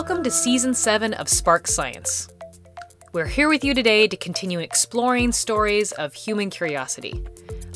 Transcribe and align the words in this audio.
Welcome 0.00 0.24
to 0.24 0.30
Season 0.30 0.72
7 0.72 1.12
of 1.12 1.28
Spark 1.28 1.66
Science. 1.66 2.30
We're 3.12 3.26
here 3.26 3.50
with 3.50 3.62
you 3.62 3.74
today 3.74 4.08
to 4.08 4.16
continue 4.16 4.58
exploring 4.58 5.30
stories 5.30 5.92
of 5.92 6.14
human 6.14 6.48
curiosity. 6.48 7.22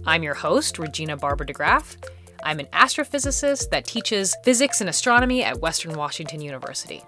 I'm 0.06 0.22
your 0.22 0.32
host, 0.32 0.78
Regina 0.78 1.18
Barber 1.18 1.44
DeGraaff. 1.44 1.96
I'm 2.42 2.60
an 2.60 2.66
astrophysicist 2.72 3.68
that 3.68 3.84
teaches 3.84 4.34
physics 4.42 4.80
and 4.80 4.88
astronomy 4.88 5.44
at 5.44 5.60
Western 5.60 5.98
Washington 5.98 6.40
University. 6.40 7.02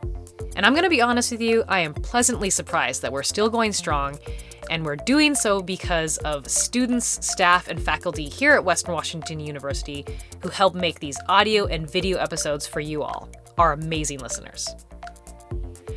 And 0.54 0.66
I'm 0.66 0.74
going 0.74 0.84
to 0.84 0.90
be 0.90 1.00
honest 1.00 1.32
with 1.32 1.40
you, 1.40 1.64
I 1.66 1.80
am 1.80 1.94
pleasantly 1.94 2.50
surprised 2.50 3.00
that 3.00 3.10
we're 3.10 3.22
still 3.22 3.48
going 3.48 3.72
strong, 3.72 4.18
and 4.68 4.84
we're 4.84 4.96
doing 4.96 5.34
so 5.34 5.62
because 5.62 6.18
of 6.18 6.46
students, 6.46 7.26
staff, 7.26 7.68
and 7.68 7.82
faculty 7.82 8.28
here 8.28 8.52
at 8.52 8.66
Western 8.66 8.92
Washington 8.92 9.40
University 9.40 10.04
who 10.42 10.50
help 10.50 10.74
make 10.74 11.00
these 11.00 11.18
audio 11.26 11.64
and 11.64 11.90
video 11.90 12.18
episodes 12.18 12.66
for 12.66 12.80
you 12.80 13.02
all, 13.02 13.30
our 13.56 13.72
amazing 13.72 14.18
listeners. 14.18 14.76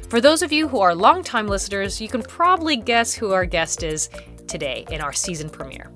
For 0.09 0.19
those 0.19 0.41
of 0.41 0.51
you 0.51 0.67
who 0.67 0.79
are 0.79 0.95
longtime 0.95 1.47
listeners, 1.47 2.01
you 2.01 2.07
can 2.07 2.23
probably 2.23 2.75
guess 2.75 3.13
who 3.13 3.31
our 3.31 3.45
guest 3.45 3.83
is 3.83 4.09
today 4.47 4.87
in 4.89 5.01
our 5.01 5.13
season 5.13 5.51
premiere. 5.51 5.91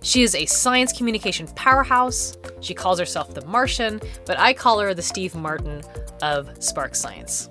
She 0.00 0.22
is 0.22 0.36
a 0.36 0.46
science 0.46 0.92
communication 0.92 1.48
powerhouse. 1.48 2.36
She 2.60 2.72
calls 2.72 3.00
herself 3.00 3.34
the 3.34 3.44
Martian, 3.44 4.00
but 4.26 4.38
I 4.38 4.52
call 4.52 4.78
her 4.78 4.94
the 4.94 5.02
Steve 5.02 5.34
Martin 5.34 5.82
of 6.22 6.50
Spark 6.62 6.94
Science. 6.94 7.48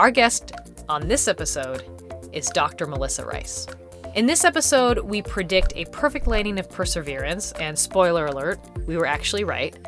Our 0.00 0.10
guest 0.10 0.50
on 0.88 1.06
this 1.06 1.28
episode 1.28 1.84
is 2.32 2.50
Dr. 2.50 2.88
Melissa 2.88 3.24
Rice. 3.24 3.68
In 4.16 4.26
this 4.26 4.44
episode, 4.44 4.98
we 4.98 5.22
predict 5.22 5.74
a 5.76 5.84
perfect 5.86 6.26
landing 6.26 6.58
of 6.58 6.68
Perseverance, 6.68 7.52
and 7.52 7.78
spoiler 7.78 8.26
alert, 8.26 8.58
we 8.88 8.96
were 8.96 9.06
actually 9.06 9.44
right. 9.44 9.78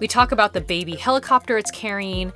We 0.00 0.08
talk 0.08 0.32
about 0.32 0.54
the 0.54 0.62
baby 0.62 0.94
helicopter 0.94 1.58
it's 1.58 1.70
carrying, 1.70 2.32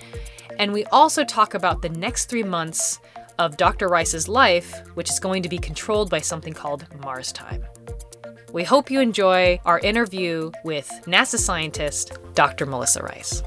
and 0.58 0.72
we 0.72 0.84
also 0.86 1.24
talk 1.24 1.54
about 1.54 1.82
the 1.82 1.88
next 1.88 2.26
three 2.26 2.42
months 2.42 3.00
of 3.38 3.56
Dr. 3.56 3.88
Rice's 3.88 4.28
life, 4.28 4.86
which 4.94 5.10
is 5.10 5.18
going 5.18 5.42
to 5.42 5.48
be 5.48 5.58
controlled 5.58 6.10
by 6.10 6.20
something 6.20 6.52
called 6.52 6.86
Mars 7.02 7.32
time. 7.32 7.64
We 8.52 8.64
hope 8.64 8.90
you 8.90 9.00
enjoy 9.00 9.58
our 9.64 9.78
interview 9.78 10.52
with 10.64 10.88
NASA 11.06 11.38
scientist 11.38 12.18
Dr. 12.34 12.66
Melissa 12.66 13.02
Rice. 13.02 13.42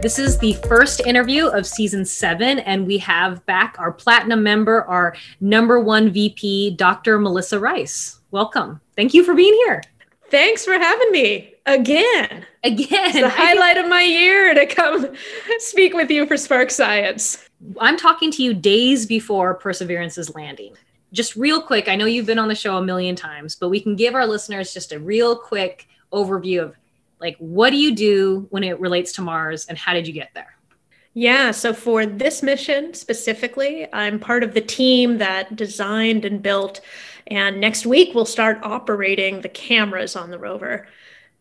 This 0.00 0.18
is 0.18 0.38
the 0.38 0.54
first 0.66 1.00
interview 1.00 1.48
of 1.48 1.66
season 1.66 2.06
seven, 2.06 2.60
and 2.60 2.86
we 2.86 2.96
have 2.98 3.44
back 3.44 3.76
our 3.78 3.92
platinum 3.92 4.42
member, 4.42 4.84
our 4.84 5.14
number 5.42 5.78
one 5.78 6.10
VP, 6.10 6.76
Dr. 6.76 7.18
Melissa 7.18 7.60
Rice. 7.60 8.20
Welcome. 8.30 8.80
Thank 8.96 9.12
you 9.12 9.22
for 9.22 9.34
being 9.34 9.52
here. 9.66 9.82
Thanks 10.30 10.64
for 10.64 10.72
having 10.72 11.12
me 11.12 11.49
again. 11.74 12.46
Again. 12.64 12.88
It's 12.90 13.20
the 13.20 13.28
highlight 13.34 13.78
of 13.78 13.88
my 13.88 14.02
year 14.02 14.54
to 14.54 14.66
come 14.66 15.14
speak 15.58 15.94
with 15.94 16.10
you 16.10 16.26
for 16.26 16.36
Spark 16.36 16.70
Science. 16.70 17.48
I'm 17.80 17.96
talking 17.96 18.30
to 18.32 18.42
you 18.42 18.54
days 18.54 19.06
before 19.06 19.54
Perseverance's 19.54 20.34
landing. 20.34 20.74
Just 21.12 21.36
real 21.36 21.60
quick, 21.60 21.88
I 21.88 21.96
know 21.96 22.06
you've 22.06 22.26
been 22.26 22.38
on 22.38 22.48
the 22.48 22.54
show 22.54 22.76
a 22.76 22.82
million 22.82 23.16
times, 23.16 23.56
but 23.56 23.68
we 23.68 23.80
can 23.80 23.96
give 23.96 24.14
our 24.14 24.26
listeners 24.26 24.72
just 24.72 24.92
a 24.92 24.98
real 24.98 25.36
quick 25.36 25.88
overview 26.12 26.62
of 26.62 26.76
like, 27.20 27.36
what 27.38 27.70
do 27.70 27.76
you 27.76 27.94
do 27.94 28.46
when 28.50 28.64
it 28.64 28.80
relates 28.80 29.12
to 29.12 29.22
Mars 29.22 29.66
and 29.66 29.76
how 29.76 29.92
did 29.92 30.06
you 30.06 30.12
get 30.12 30.30
there? 30.34 30.56
Yeah, 31.12 31.50
so 31.50 31.74
for 31.74 32.06
this 32.06 32.42
mission 32.42 32.94
specifically, 32.94 33.92
I'm 33.92 34.20
part 34.20 34.44
of 34.44 34.54
the 34.54 34.60
team 34.60 35.18
that 35.18 35.56
designed 35.56 36.24
and 36.24 36.40
built. 36.40 36.80
And 37.26 37.60
next 37.60 37.84
week, 37.84 38.14
we'll 38.14 38.24
start 38.24 38.60
operating 38.62 39.40
the 39.40 39.48
cameras 39.48 40.14
on 40.14 40.30
the 40.30 40.38
rover. 40.38 40.86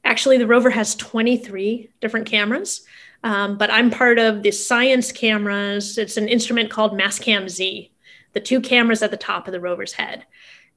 Actually, 0.04 0.38
the 0.38 0.48
rover 0.48 0.70
has 0.70 0.96
23 0.96 1.90
different 2.02 2.26
cameras, 2.26 2.82
um, 3.24 3.58
but 3.58 3.72
I'm 3.72 3.92
part 3.92 4.18
of 4.18 4.44
the 4.44 4.52
science 4.52 5.12
cameras. 5.12 5.98
It's 5.98 6.18
an 6.18 6.28
instrument 6.28 6.70
called 6.70 6.98
Mastcam 6.98 7.50
Z, 7.50 7.92
the 8.34 8.40
two 8.40 8.62
cameras 8.62 9.04
at 9.04 9.12
the 9.12 9.18
top 9.18 9.48
of 9.48 9.52
the 9.52 9.60
rover's 9.60 9.94
head. 9.94 10.26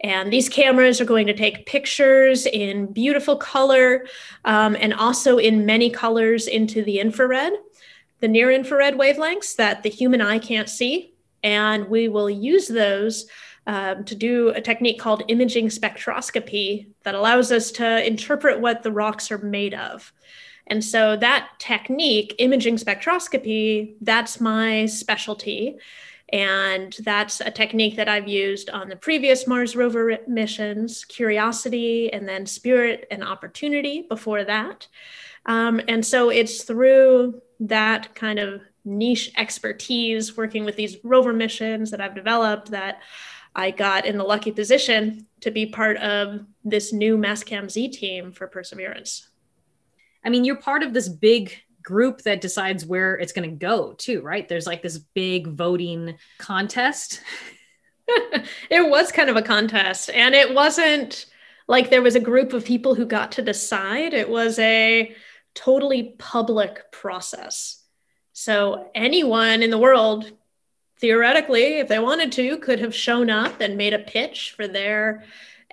And 0.02 0.32
these 0.32 0.48
cameras 0.48 1.00
are 1.00 1.04
going 1.04 1.28
to 1.28 1.34
take 1.34 1.66
pictures 1.66 2.46
in 2.46 2.92
beautiful 2.92 3.36
color 3.36 4.06
um, 4.44 4.76
and 4.80 4.92
also 4.92 5.38
in 5.38 5.64
many 5.64 5.90
colors 5.90 6.48
into 6.48 6.82
the 6.82 6.98
infrared, 6.98 7.52
the 8.18 8.26
near 8.26 8.50
infrared 8.50 8.94
wavelengths 8.94 9.54
that 9.56 9.84
the 9.84 9.90
human 9.90 10.20
eye 10.20 10.40
can't 10.40 10.68
see. 10.68 11.14
And 11.44 11.88
we 11.88 12.08
will 12.08 12.28
use 12.28 12.66
those 12.66 13.26
um, 13.66 14.04
to 14.04 14.14
do 14.14 14.48
a 14.50 14.60
technique 14.60 14.98
called 14.98 15.22
imaging 15.28 15.68
spectroscopy 15.68 16.88
that 17.04 17.14
allows 17.14 17.52
us 17.52 17.70
to 17.72 18.06
interpret 18.06 18.60
what 18.60 18.82
the 18.82 18.92
rocks 18.92 19.30
are 19.30 19.38
made 19.38 19.74
of. 19.74 20.12
And 20.66 20.84
so 20.84 21.16
that 21.16 21.50
technique, 21.58 22.34
imaging 22.38 22.76
spectroscopy, 22.76 23.94
that's 24.00 24.40
my 24.40 24.86
specialty. 24.86 25.78
And 26.32 26.96
that's 27.00 27.40
a 27.40 27.50
technique 27.50 27.96
that 27.96 28.08
I've 28.08 28.28
used 28.28 28.70
on 28.70 28.88
the 28.88 28.96
previous 28.96 29.46
Mars 29.46 29.76
rover 29.76 30.16
missions, 30.26 31.04
Curiosity, 31.04 32.10
and 32.12 32.26
then 32.26 32.46
Spirit 32.46 33.06
and 33.10 33.22
Opportunity 33.22 34.06
before 34.08 34.42
that. 34.44 34.88
Um, 35.44 35.80
and 35.88 36.04
so 36.06 36.30
it's 36.30 36.64
through 36.64 37.42
that 37.60 38.14
kind 38.14 38.38
of 38.38 38.62
niche 38.84 39.30
expertise 39.36 40.36
working 40.36 40.64
with 40.64 40.76
these 40.76 40.96
rover 41.04 41.32
missions 41.32 41.90
that 41.90 42.00
I've 42.00 42.14
developed 42.14 42.70
that 42.70 43.02
I 43.54 43.70
got 43.70 44.06
in 44.06 44.16
the 44.16 44.24
lucky 44.24 44.52
position 44.52 45.26
to 45.40 45.50
be 45.50 45.66
part 45.66 45.96
of 45.98 46.46
this 46.64 46.92
new 46.92 47.18
Mastcam 47.18 47.70
Z 47.70 47.88
team 47.88 48.32
for 48.32 48.46
Perseverance. 48.46 49.28
I 50.24 50.30
mean, 50.30 50.44
you're 50.44 50.56
part 50.56 50.82
of 50.82 50.92
this 50.92 51.08
big 51.08 51.52
group 51.82 52.22
that 52.22 52.40
decides 52.40 52.86
where 52.86 53.16
it's 53.16 53.32
going 53.32 53.48
to 53.48 53.56
go 53.56 53.92
too 53.94 54.22
right? 54.22 54.48
There's 54.48 54.66
like 54.66 54.82
this 54.82 54.98
big 54.98 55.48
voting 55.48 56.16
contest. 56.38 57.20
It 58.68 58.90
was 58.90 59.12
kind 59.12 59.30
of 59.30 59.36
a 59.36 59.42
contest 59.42 60.10
and 60.10 60.34
it 60.34 60.54
wasn't 60.54 61.24
like 61.66 61.88
there 61.88 62.02
was 62.02 62.14
a 62.14 62.20
group 62.20 62.52
of 62.52 62.64
people 62.64 62.94
who 62.94 63.06
got 63.06 63.32
to 63.32 63.42
decide. 63.42 64.12
It 64.12 64.28
was 64.28 64.58
a 64.58 65.14
totally 65.54 66.14
public 66.18 66.90
process. 66.92 67.82
So 68.34 68.90
anyone 68.94 69.62
in 69.62 69.70
the 69.70 69.78
world 69.78 70.30
theoretically 71.02 71.80
if 71.80 71.88
they 71.88 71.98
wanted 71.98 72.32
to 72.32 72.56
could 72.56 72.78
have 72.80 72.94
shown 72.94 73.28
up 73.28 73.60
and 73.60 73.76
made 73.76 73.92
a 73.92 73.98
pitch 73.98 74.54
for 74.56 74.66
their 74.66 75.22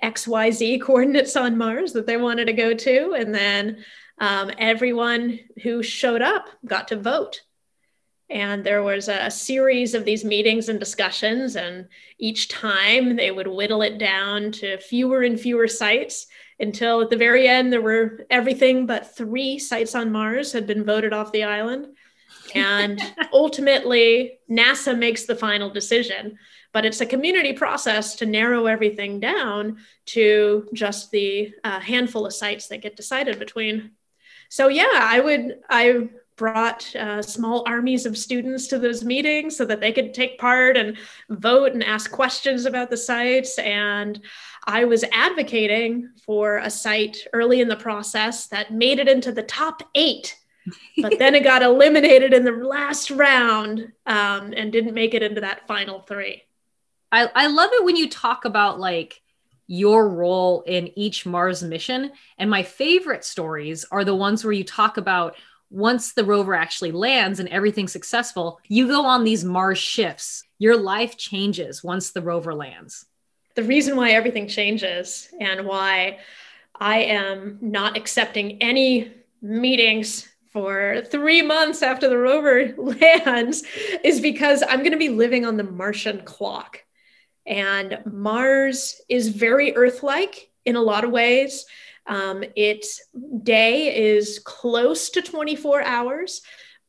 xyz 0.02 0.82
coordinates 0.82 1.36
on 1.36 1.56
mars 1.56 1.94
that 1.94 2.06
they 2.06 2.18
wanted 2.18 2.44
to 2.44 2.52
go 2.52 2.74
to 2.74 3.14
and 3.16 3.34
then 3.34 3.82
um, 4.20 4.50
everyone 4.58 5.40
who 5.62 5.82
showed 5.82 6.22
up 6.22 6.46
got 6.64 6.88
to 6.88 6.96
vote. 6.96 7.40
And 8.28 8.62
there 8.62 8.82
was 8.82 9.08
a 9.08 9.30
series 9.30 9.94
of 9.94 10.04
these 10.04 10.24
meetings 10.24 10.68
and 10.68 10.78
discussions, 10.78 11.56
and 11.56 11.88
each 12.16 12.48
time 12.48 13.16
they 13.16 13.32
would 13.32 13.48
whittle 13.48 13.82
it 13.82 13.98
down 13.98 14.52
to 14.52 14.78
fewer 14.78 15.22
and 15.22 15.40
fewer 15.40 15.66
sites 15.66 16.28
until 16.60 17.00
at 17.00 17.10
the 17.10 17.16
very 17.16 17.48
end 17.48 17.72
there 17.72 17.80
were 17.80 18.24
everything 18.30 18.86
but 18.86 19.16
three 19.16 19.58
sites 19.58 19.96
on 19.96 20.12
Mars 20.12 20.52
had 20.52 20.66
been 20.66 20.84
voted 20.84 21.12
off 21.12 21.32
the 21.32 21.42
island. 21.42 21.88
And 22.54 23.00
ultimately, 23.32 24.38
NASA 24.50 24.96
makes 24.96 25.24
the 25.26 25.36
final 25.36 25.70
decision. 25.70 26.38
But 26.72 26.84
it's 26.84 27.00
a 27.00 27.06
community 27.06 27.52
process 27.52 28.14
to 28.16 28.26
narrow 28.26 28.66
everything 28.66 29.18
down 29.18 29.78
to 30.06 30.68
just 30.72 31.10
the 31.10 31.52
uh, 31.64 31.80
handful 31.80 32.26
of 32.26 32.32
sites 32.32 32.68
that 32.68 32.82
get 32.82 32.94
decided 32.94 33.40
between 33.40 33.90
so 34.50 34.66
yeah, 34.66 34.88
I 34.92 35.20
would 35.20 35.60
I 35.70 36.08
brought 36.36 36.94
uh, 36.96 37.22
small 37.22 37.62
armies 37.66 38.04
of 38.04 38.18
students 38.18 38.66
to 38.66 38.78
those 38.78 39.04
meetings 39.04 39.56
so 39.56 39.64
that 39.66 39.80
they 39.80 39.92
could 39.92 40.12
take 40.12 40.38
part 40.38 40.76
and 40.76 40.96
vote 41.28 41.72
and 41.72 41.84
ask 41.84 42.10
questions 42.10 42.64
about 42.64 42.90
the 42.90 42.96
sites. 42.96 43.58
And 43.58 44.20
I 44.66 44.86
was 44.86 45.04
advocating 45.12 46.10
for 46.24 46.56
a 46.56 46.70
site 46.70 47.18
early 47.32 47.60
in 47.60 47.68
the 47.68 47.76
process 47.76 48.48
that 48.48 48.72
made 48.72 48.98
it 48.98 49.08
into 49.08 49.32
the 49.32 49.42
top 49.42 49.82
eight, 49.94 50.36
but 51.00 51.18
then 51.18 51.34
it 51.34 51.44
got 51.44 51.62
eliminated 51.62 52.32
in 52.32 52.44
the 52.44 52.52
last 52.52 53.10
round 53.10 53.92
um, 54.06 54.52
and 54.56 54.72
didn't 54.72 54.94
make 54.94 55.14
it 55.14 55.22
into 55.22 55.40
that 55.40 55.66
final 55.66 56.00
three. 56.00 56.42
I, 57.12 57.28
I 57.34 57.46
love 57.48 57.70
it 57.72 57.84
when 57.84 57.96
you 57.96 58.08
talk 58.08 58.44
about 58.44 58.78
like 58.78 59.20
your 59.66 60.08
role 60.08 60.62
in 60.62 60.96
each 60.98 61.24
Mars 61.24 61.62
mission. 61.62 62.10
And 62.38 62.50
my 62.50 62.62
favorite 62.62 63.24
stories 63.24 63.84
are 63.90 64.04
the 64.04 64.14
ones 64.14 64.44
where 64.44 64.52
you 64.52 64.64
talk 64.64 64.96
about 64.96 65.36
once 65.70 66.12
the 66.12 66.24
rover 66.24 66.54
actually 66.54 66.90
lands 66.90 67.38
and 67.38 67.48
everything's 67.48 67.92
successful, 67.92 68.60
you 68.66 68.88
go 68.88 69.06
on 69.06 69.22
these 69.22 69.44
Mars 69.44 69.78
shifts. 69.78 70.42
Your 70.58 70.76
life 70.76 71.16
changes 71.16 71.84
once 71.84 72.10
the 72.10 72.20
rover 72.20 72.52
lands. 72.52 73.06
The 73.54 73.62
reason 73.62 73.96
why 73.96 74.10
everything 74.10 74.48
changes 74.48 75.28
and 75.40 75.64
why 75.64 76.18
I 76.74 77.02
am 77.02 77.58
not 77.60 77.96
accepting 77.96 78.60
any 78.60 79.12
meetings 79.40 80.28
for 80.52 81.02
three 81.10 81.42
months 81.42 81.82
after 81.82 82.08
the 82.08 82.18
rover 82.18 82.74
lands 82.78 83.62
is 84.02 84.20
because 84.20 84.62
I'm 84.68 84.80
going 84.80 84.92
to 84.92 84.98
be 84.98 85.08
living 85.08 85.44
on 85.44 85.56
the 85.56 85.64
Martian 85.64 86.22
clock. 86.22 86.82
And 87.46 87.98
Mars 88.04 89.00
is 89.08 89.28
very 89.28 89.74
Earth 89.74 90.02
like 90.02 90.50
in 90.64 90.76
a 90.76 90.82
lot 90.82 91.04
of 91.04 91.10
ways. 91.10 91.66
Um, 92.06 92.44
its 92.56 93.00
day 93.42 94.14
is 94.14 94.40
close 94.44 95.10
to 95.10 95.22
24 95.22 95.82
hours, 95.82 96.42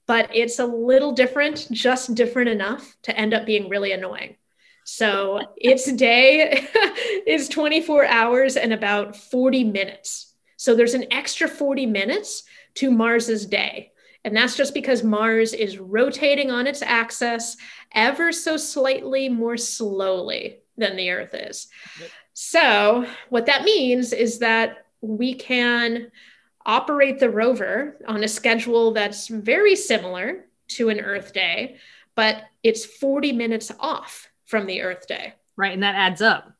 but 0.07 0.29
it's 0.35 0.59
a 0.59 0.65
little 0.65 1.11
different, 1.11 1.67
just 1.71 2.15
different 2.15 2.49
enough 2.49 2.97
to 3.03 3.15
end 3.17 3.33
up 3.33 3.45
being 3.45 3.69
really 3.69 3.91
annoying. 3.91 4.35
So 4.83 5.39
its 5.57 5.91
day 5.91 6.67
is 7.27 7.49
24 7.49 8.05
hours 8.05 8.57
and 8.57 8.73
about 8.73 9.15
40 9.15 9.65
minutes. 9.65 10.33
So 10.57 10.75
there's 10.75 10.93
an 10.93 11.11
extra 11.11 11.47
40 11.47 11.85
minutes 11.85 12.43
to 12.75 12.91
Mars's 12.91 13.45
day. 13.45 13.91
And 14.23 14.35
that's 14.35 14.55
just 14.55 14.73
because 14.73 15.03
Mars 15.03 15.53
is 15.53 15.79
rotating 15.79 16.51
on 16.51 16.67
its 16.67 16.81
axis 16.81 17.57
ever 17.93 18.31
so 18.31 18.55
slightly 18.55 19.29
more 19.29 19.57
slowly 19.57 20.59
than 20.77 20.95
the 20.95 21.09
Earth 21.09 21.33
is. 21.33 21.67
So, 22.33 23.05
what 23.29 23.47
that 23.47 23.63
means 23.63 24.13
is 24.13 24.39
that 24.39 24.85
we 25.01 25.33
can 25.33 26.11
operate 26.65 27.19
the 27.19 27.29
rover 27.29 27.97
on 28.07 28.23
a 28.23 28.27
schedule 28.27 28.91
that's 28.91 29.27
very 29.27 29.75
similar 29.75 30.45
to 30.69 30.89
an 30.89 30.99
Earth 30.99 31.33
day, 31.33 31.77
but 32.15 32.43
it's 32.63 32.85
40 32.85 33.31
minutes 33.31 33.71
off 33.79 34.29
from 34.45 34.67
the 34.67 34.81
Earth 34.81 35.07
day. 35.07 35.33
Right. 35.57 35.73
And 35.73 35.83
that 35.83 35.95
adds 35.95 36.21
up. 36.21 36.53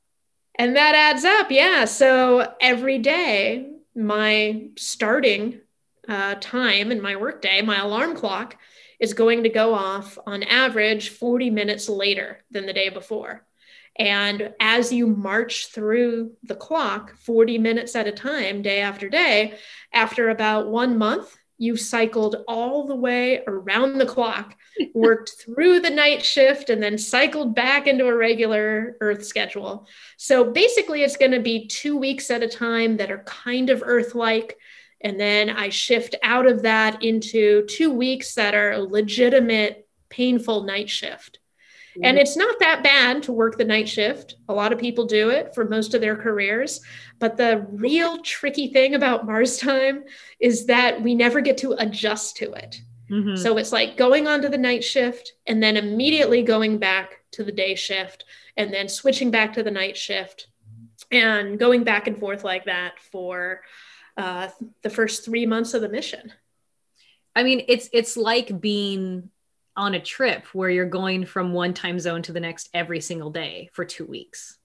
And 0.55 0.75
that 0.75 0.95
adds 0.95 1.23
up. 1.23 1.51
Yeah. 1.51 1.85
So 1.85 2.53
every 2.59 2.97
day, 2.97 3.71
my 3.95 4.69
starting 4.77 5.61
uh, 6.11 6.35
time 6.41 6.91
in 6.91 7.01
my 7.01 7.15
workday, 7.15 7.61
my 7.61 7.79
alarm 7.79 8.17
clock 8.17 8.57
is 8.99 9.13
going 9.13 9.43
to 9.43 9.49
go 9.49 9.73
off 9.73 10.17
on 10.27 10.43
average 10.43 11.09
40 11.09 11.49
minutes 11.49 11.87
later 11.87 12.39
than 12.51 12.65
the 12.65 12.73
day 12.73 12.89
before. 12.89 13.45
And 13.95 14.53
as 14.59 14.91
you 14.91 15.07
march 15.07 15.67
through 15.67 16.33
the 16.43 16.55
clock 16.55 17.15
40 17.15 17.57
minutes 17.59 17.95
at 17.95 18.07
a 18.07 18.11
time, 18.11 18.61
day 18.61 18.81
after 18.81 19.07
day, 19.07 19.57
after 19.93 20.29
about 20.29 20.67
one 20.67 20.97
month, 20.97 21.37
you've 21.57 21.79
cycled 21.79 22.37
all 22.45 22.87
the 22.87 22.95
way 22.95 23.41
around 23.47 23.97
the 23.97 24.05
clock, 24.05 24.57
worked 24.93 25.35
through 25.39 25.79
the 25.79 25.89
night 25.89 26.25
shift, 26.25 26.69
and 26.69 26.83
then 26.83 26.97
cycled 26.97 27.55
back 27.55 27.87
into 27.87 28.07
a 28.07 28.15
regular 28.15 28.97
Earth 28.99 29.25
schedule. 29.25 29.87
So 30.17 30.51
basically, 30.51 31.03
it's 31.03 31.17
going 31.17 31.31
to 31.31 31.39
be 31.39 31.67
two 31.67 31.95
weeks 31.95 32.29
at 32.31 32.43
a 32.43 32.49
time 32.49 32.97
that 32.97 33.11
are 33.11 33.23
kind 33.23 33.69
of 33.69 33.81
Earth 33.85 34.13
like. 34.13 34.57
And 35.03 35.19
then 35.19 35.49
I 35.49 35.69
shift 35.69 36.15
out 36.23 36.45
of 36.45 36.61
that 36.63 37.03
into 37.03 37.65
two 37.67 37.91
weeks 37.91 38.35
that 38.35 38.53
are 38.53 38.71
a 38.71 38.79
legitimate, 38.79 39.87
painful 40.09 40.63
night 40.63 40.89
shift. 40.89 41.39
And 42.01 42.17
it's 42.17 42.37
not 42.37 42.59
that 42.59 42.83
bad 42.83 43.23
to 43.23 43.33
work 43.33 43.57
the 43.57 43.65
night 43.65 43.89
shift. 43.89 44.35
A 44.47 44.53
lot 44.53 44.71
of 44.71 44.79
people 44.79 45.05
do 45.05 45.29
it 45.29 45.53
for 45.53 45.67
most 45.67 45.93
of 45.93 46.01
their 46.01 46.15
careers. 46.15 46.79
But 47.19 47.37
the 47.37 47.65
real 47.69 48.17
tricky 48.23 48.71
thing 48.71 48.95
about 48.95 49.25
Mars 49.25 49.57
time 49.57 50.05
is 50.39 50.67
that 50.67 51.01
we 51.01 51.15
never 51.15 51.41
get 51.41 51.57
to 51.59 51.73
adjust 51.73 52.37
to 52.37 52.53
it. 52.53 52.81
Mm-hmm. 53.09 53.35
So 53.35 53.57
it's 53.57 53.73
like 53.73 53.97
going 53.97 54.27
on 54.27 54.41
to 54.41 54.49
the 54.49 54.57
night 54.57 54.83
shift 54.83 55.33
and 55.45 55.61
then 55.61 55.75
immediately 55.75 56.43
going 56.43 56.77
back 56.77 57.19
to 57.31 57.43
the 57.43 57.51
day 57.51 57.75
shift 57.75 58.23
and 58.55 58.73
then 58.73 58.87
switching 58.87 59.31
back 59.31 59.53
to 59.53 59.63
the 59.63 59.71
night 59.71 59.97
shift 59.97 60.47
and 61.11 61.59
going 61.59 61.83
back 61.83 62.07
and 62.07 62.17
forth 62.17 62.45
like 62.45 62.65
that 62.65 62.99
for 63.11 63.61
uh, 64.17 64.49
the 64.81 64.89
first 64.89 65.25
three 65.25 65.45
months 65.45 65.73
of 65.73 65.81
the 65.81 65.89
mission. 65.89 66.31
I 67.35 67.43
mean, 67.43 67.63
it's 67.67 67.89
it's 67.93 68.17
like 68.17 68.59
being 68.59 69.29
on 69.75 69.93
a 69.93 70.01
trip 70.01 70.45
where 70.53 70.69
you're 70.69 70.85
going 70.85 71.25
from 71.25 71.53
one 71.53 71.73
time 71.73 71.99
zone 71.99 72.21
to 72.23 72.33
the 72.33 72.39
next 72.39 72.69
every 72.73 72.99
single 72.99 73.29
day 73.29 73.69
for 73.73 73.85
two 73.85 74.05
weeks. 74.05 74.57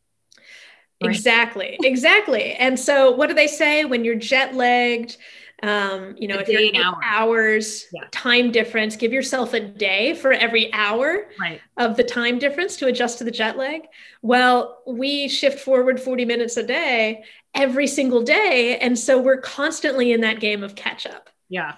Right? 1.02 1.10
Exactly, 1.10 1.78
exactly. 1.82 2.54
And 2.54 2.78
so, 2.78 3.12
what 3.12 3.28
do 3.28 3.34
they 3.34 3.46
say 3.46 3.84
when 3.84 4.04
you're 4.04 4.16
jet 4.16 4.54
lagged? 4.54 5.16
Um, 5.62 6.16
you 6.18 6.28
know, 6.28 6.36
a 6.36 6.40
if 6.40 6.48
you're 6.48 6.60
eight 6.60 6.76
hour. 6.76 7.00
hours 7.02 7.86
yeah. 7.92 8.02
time 8.10 8.50
difference, 8.50 8.96
give 8.96 9.12
yourself 9.12 9.54
a 9.54 9.60
day 9.60 10.14
for 10.14 10.32
every 10.32 10.72
hour 10.74 11.28
right. 11.40 11.60
of 11.78 11.96
the 11.96 12.04
time 12.04 12.38
difference 12.38 12.76
to 12.76 12.88
adjust 12.88 13.18
to 13.18 13.24
the 13.24 13.30
jet 13.30 13.56
lag. 13.56 13.82
Well, 14.20 14.82
we 14.86 15.28
shift 15.28 15.60
forward 15.60 16.00
40 16.00 16.26
minutes 16.26 16.58
a 16.58 16.62
day 16.62 17.24
every 17.56 17.86
single 17.86 18.22
day. 18.22 18.78
And 18.78 18.98
so 18.98 19.20
we're 19.20 19.40
constantly 19.40 20.12
in 20.12 20.20
that 20.20 20.40
game 20.40 20.62
of 20.62 20.76
catch 20.76 21.06
up. 21.06 21.30
Yeah. 21.48 21.76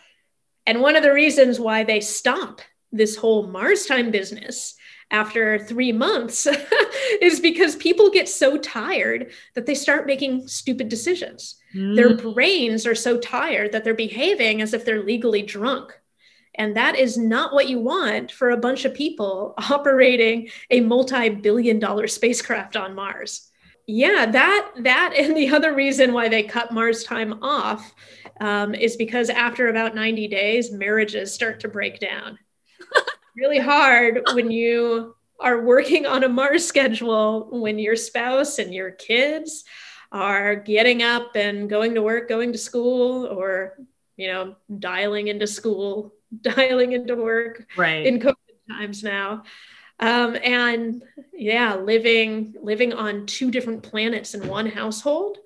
And 0.67 0.83
one 0.83 0.97
of 0.97 1.03
the 1.03 1.13
reasons 1.15 1.59
why 1.59 1.85
they 1.85 2.01
stop 2.01 2.61
this 2.93 3.17
whole 3.17 3.47
Mars 3.47 3.87
time 3.87 4.11
business 4.11 4.75
after 5.11 5.59
three 5.59 5.93
months 5.93 6.47
is 7.23 7.41
because 7.41 7.77
people 7.77 8.11
get 8.11 8.29
so 8.29 8.59
tired 8.59 9.33
that 9.55 9.65
they 9.65 9.75
start 9.75 10.07
making 10.07 10.47
stupid 10.49 10.89
decisions. 10.89 11.57
Mm. 11.75 11.97
Their 11.97 12.17
brains 12.17 12.87
are 12.87 12.95
so 12.95 13.19
tired 13.19 13.73
that 13.73 13.85
they're 13.85 13.95
behaving 13.95 14.61
as 14.61 14.75
if 14.75 14.85
they're 14.85 15.03
legally 15.03 15.43
drunk. 15.43 15.99
And 16.55 16.77
that 16.77 16.97
is 16.97 17.17
not 17.17 17.55
what 17.55 17.69
you 17.69 17.79
want 17.79 18.33
for 18.33 18.51
a 18.51 18.57
bunch 18.57 18.85
of 18.85 18.93
people 18.93 19.55
operating 19.71 20.51
a 20.71 20.81
multi 20.81 21.29
billion 21.31 21.79
dollar 21.79 22.09
spacecraft 22.09 22.77
on 22.77 22.95
Mars. 22.95 23.48
Yeah, 23.91 24.27
that 24.27 24.71
that 24.81 25.15
and 25.17 25.35
the 25.35 25.49
other 25.49 25.75
reason 25.75 26.13
why 26.13 26.29
they 26.29 26.43
cut 26.43 26.75
Mars 26.75 27.05
time 27.05 27.43
off 27.43 27.95
um, 28.39 28.75
is 28.75 28.97
because 28.97 29.31
after 29.31 29.69
about 29.69 29.95
90 29.95 30.29
days, 30.29 30.71
marriages 30.71 31.33
start 31.33 31.61
to 31.61 31.69
break 31.69 31.99
down 31.99 32.39
really 33.37 33.59
hard 33.59 34.21
when 34.35 34.51
you 34.51 35.17
are 35.41 35.65
working 35.65 36.05
on 36.05 36.23
a 36.23 36.29
Mars 36.29 36.67
schedule 36.67 37.49
when 37.51 37.79
your 37.79 37.97
spouse 37.97 38.59
and 38.59 38.75
your 38.75 38.91
kids 38.91 39.65
are 40.13 40.55
getting 40.55 41.03
up 41.03 41.35
and 41.35 41.71
going 41.71 41.95
to 41.95 42.03
work, 42.03 42.29
going 42.29 42.53
to 42.53 42.59
school, 42.59 43.25
or 43.25 43.79
you 44.19 44.27
know, 44.27 44.55
dialing 44.79 45.29
into 45.29 45.47
school, 45.47 46.13
dialing 46.43 46.93
into 46.93 47.17
work 47.17 47.67
right. 47.75 48.05
in 48.05 48.21
COVID 48.21 48.35
times 48.71 49.03
now. 49.03 49.45
Um, 50.01 50.37
and 50.43 51.03
yeah, 51.33 51.75
living 51.77 52.55
living 52.63 52.93
on 52.93 53.27
two 53.27 53.51
different 53.51 53.83
planets 53.83 54.35
in 54.35 54.47
one 54.47 54.67
household 54.67 55.39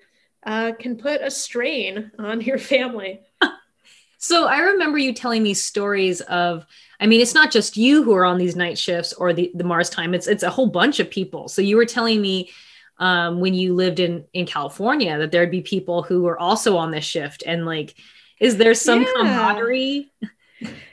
uh, 0.44 0.72
can 0.78 0.96
put 0.96 1.22
a 1.22 1.30
strain 1.30 2.10
on 2.18 2.40
your 2.40 2.58
family. 2.58 3.20
so 4.18 4.46
I 4.46 4.58
remember 4.58 4.98
you 4.98 5.12
telling 5.12 5.42
me 5.42 5.54
stories 5.54 6.20
of 6.22 6.66
I 7.00 7.06
mean, 7.06 7.20
it's 7.20 7.34
not 7.34 7.50
just 7.50 7.76
you 7.76 8.04
who 8.04 8.14
are 8.14 8.24
on 8.24 8.38
these 8.38 8.54
night 8.54 8.78
shifts 8.78 9.12
or 9.12 9.32
the, 9.32 9.50
the 9.54 9.64
Mars 9.64 9.90
time. 9.90 10.14
It's 10.14 10.28
it's 10.28 10.44
a 10.44 10.50
whole 10.50 10.68
bunch 10.68 11.00
of 11.00 11.10
people. 11.10 11.48
So 11.48 11.60
you 11.60 11.76
were 11.76 11.84
telling 11.84 12.20
me 12.20 12.50
um, 12.98 13.40
when 13.40 13.54
you 13.54 13.74
lived 13.74 13.98
in 13.98 14.24
in 14.32 14.46
California 14.46 15.18
that 15.18 15.32
there'd 15.32 15.50
be 15.50 15.62
people 15.62 16.02
who 16.02 16.22
were 16.22 16.38
also 16.38 16.76
on 16.76 16.90
this 16.90 17.04
shift, 17.04 17.42
and 17.44 17.66
like, 17.66 17.94
is 18.38 18.56
there 18.56 18.74
some 18.74 19.02
yeah. 19.02 19.12
camaraderie? 19.16 20.12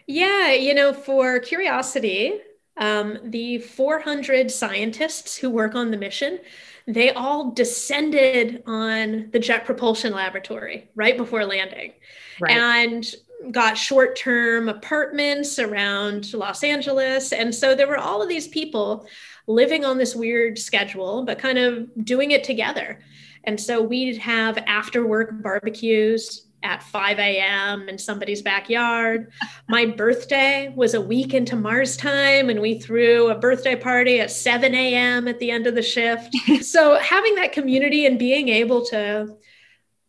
Yeah, 0.07 0.53
you 0.53 0.73
know, 0.73 0.91
for 0.93 1.39
curiosity, 1.39 2.33
um, 2.79 3.19
the 3.23 3.59
400 3.59 4.49
scientists 4.49 5.37
who 5.37 5.49
work 5.49 5.75
on 5.75 5.91
the 5.91 5.97
mission, 5.97 6.39
they 6.87 7.11
all 7.11 7.51
descended 7.51 8.63
on 8.65 9.29
the 9.31 9.39
Jet 9.39 9.65
Propulsion 9.65 10.13
Laboratory 10.13 10.89
right 10.95 11.15
before 11.15 11.45
landing. 11.45 11.93
Right. 12.39 12.57
And 12.57 13.05
got 13.51 13.77
short 13.77 14.15
term 14.15 14.69
apartments 14.69 15.59
around 15.59 16.33
Los 16.33 16.63
Angeles. 16.63 17.31
And 17.31 17.53
so 17.53 17.75
there 17.75 17.87
were 17.87 17.97
all 17.97 18.21
of 18.21 18.29
these 18.29 18.47
people 18.47 19.07
living 19.47 19.85
on 19.85 19.97
this 19.97 20.15
weird 20.15 20.57
schedule, 20.57 21.23
but 21.23 21.39
kind 21.39 21.57
of 21.57 21.89
doing 22.05 22.31
it 22.31 22.43
together. 22.43 22.99
And 23.43 23.59
so 23.59 23.81
we'd 23.81 24.17
have 24.17 24.57
after 24.67 25.05
work 25.05 25.41
barbecues 25.41 26.48
at 26.63 26.83
5 26.83 27.19
a.m. 27.19 27.89
in 27.89 27.97
somebody's 27.97 28.41
backyard. 28.41 29.31
My 29.67 29.85
birthday 29.85 30.73
was 30.75 30.93
a 30.93 31.01
week 31.01 31.33
into 31.33 31.55
Mars 31.55 31.97
time, 31.97 32.49
and 32.49 32.61
we 32.61 32.79
threw 32.79 33.29
a 33.29 33.37
birthday 33.37 33.75
party 33.75 34.19
at 34.19 34.31
7 34.31 34.73
a.m. 34.73 35.27
at 35.27 35.39
the 35.39 35.51
end 35.51 35.67
of 35.67 35.75
the 35.75 35.81
shift. 35.81 36.35
so 36.61 36.97
having 36.99 37.35
that 37.35 37.51
community 37.51 38.05
and 38.05 38.19
being 38.19 38.49
able 38.49 38.85
to, 38.87 39.37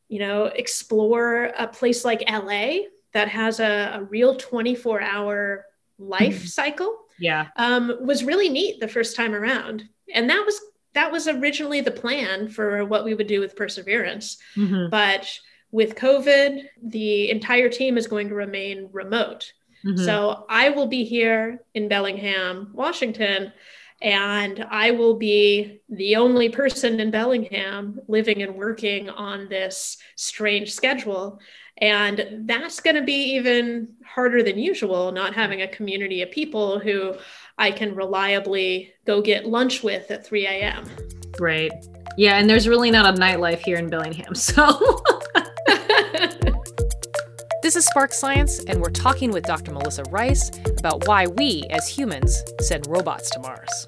you 0.09 0.19
know, 0.19 0.45
explore 0.45 1.53
a 1.57 1.67
place 1.67 2.05
like 2.05 2.29
LA 2.31 2.79
that 3.13 3.29
has 3.29 3.61
a, 3.61 3.93
a 3.95 4.03
real 4.05 4.37
24 4.37 5.01
hour 5.01 5.67
life 5.99 6.37
mm-hmm. 6.37 6.47
cycle 6.47 6.97
yeah 7.19 7.49
um, 7.57 7.95
was 8.01 8.25
really 8.25 8.49
neat 8.49 8.81
the 8.81 8.89
first 8.89 9.15
time 9.15 9.35
around 9.35 9.85
and 10.15 10.31
that 10.31 10.43
was 10.45 10.59
that 10.95 11.13
was 11.13 11.29
originally 11.29 11.81
the 11.81 11.91
plan 11.91 12.49
for 12.49 12.85
what 12.85 13.05
we 13.05 13.15
would 13.15 13.27
do 13.27 13.39
with 13.39 13.55
perseverance 13.55 14.39
mm-hmm. 14.57 14.89
but 14.91 15.31
with 15.73 15.95
covid 15.95 16.65
the 16.83 17.31
entire 17.31 17.69
team 17.69 17.97
is 17.97 18.07
going 18.07 18.29
to 18.29 18.35
remain 18.35 18.89
remote 18.93 19.53
mm-hmm. 19.85 20.05
so 20.05 20.45
i 20.49 20.71
will 20.71 20.87
be 20.87 21.05
here 21.05 21.63
in 21.75 21.89
bellingham 21.89 22.71
washington 22.75 23.53
and 24.03 24.65
I 24.71 24.93
will 24.93 25.17
be 25.17 25.83
the 25.89 26.17
only 26.17 26.49
person 26.49 27.01
in 27.01 27.11
Bellingham 27.11 28.01
living 28.09 28.43
and 28.43 28.55
working 28.55 29.11
on 29.11 29.49
this 29.49 29.99
strange 30.17 30.73
schedule. 30.73 31.39
And 31.79 32.47
that's 32.47 32.81
going 32.81 32.97
to 32.97 33.03
be 33.03 33.35
even 33.35 33.95
harder 34.05 34.43
than 34.43 34.59
usual, 34.59 35.13
not 35.13 35.35
having 35.35 35.63
a 35.63 35.69
community 35.69 36.23
of 36.23 36.31
people 36.31 36.79
who 36.79 37.15
I 37.59 37.71
can 37.71 37.95
reliably 37.95 38.93
go 39.07 39.21
get 39.21 39.47
lunch 39.47 39.83
with 39.83 40.11
at 40.11 40.25
3 40.25 40.47
a.m. 40.47 40.85
Right. 41.39 41.73
Yeah. 42.17 42.39
And 42.39 42.49
there's 42.49 42.69
really 42.69 42.91
not 42.91 43.19
a 43.19 43.21
nightlife 43.21 43.59
here 43.59 43.77
in 43.77 43.89
Bellingham. 43.89 44.35
So. 44.35 45.03
This 47.71 47.85
is 47.85 47.87
Spark 47.87 48.13
Science, 48.13 48.65
and 48.65 48.81
we're 48.81 48.91
talking 48.91 49.31
with 49.31 49.45
Dr. 49.45 49.71
Melissa 49.71 50.03
Rice 50.11 50.51
about 50.81 51.07
why 51.07 51.29
we, 51.29 51.63
as 51.71 51.87
humans, 51.87 52.43
send 52.63 52.85
robots 52.89 53.31
to 53.31 53.39
Mars. 53.39 53.87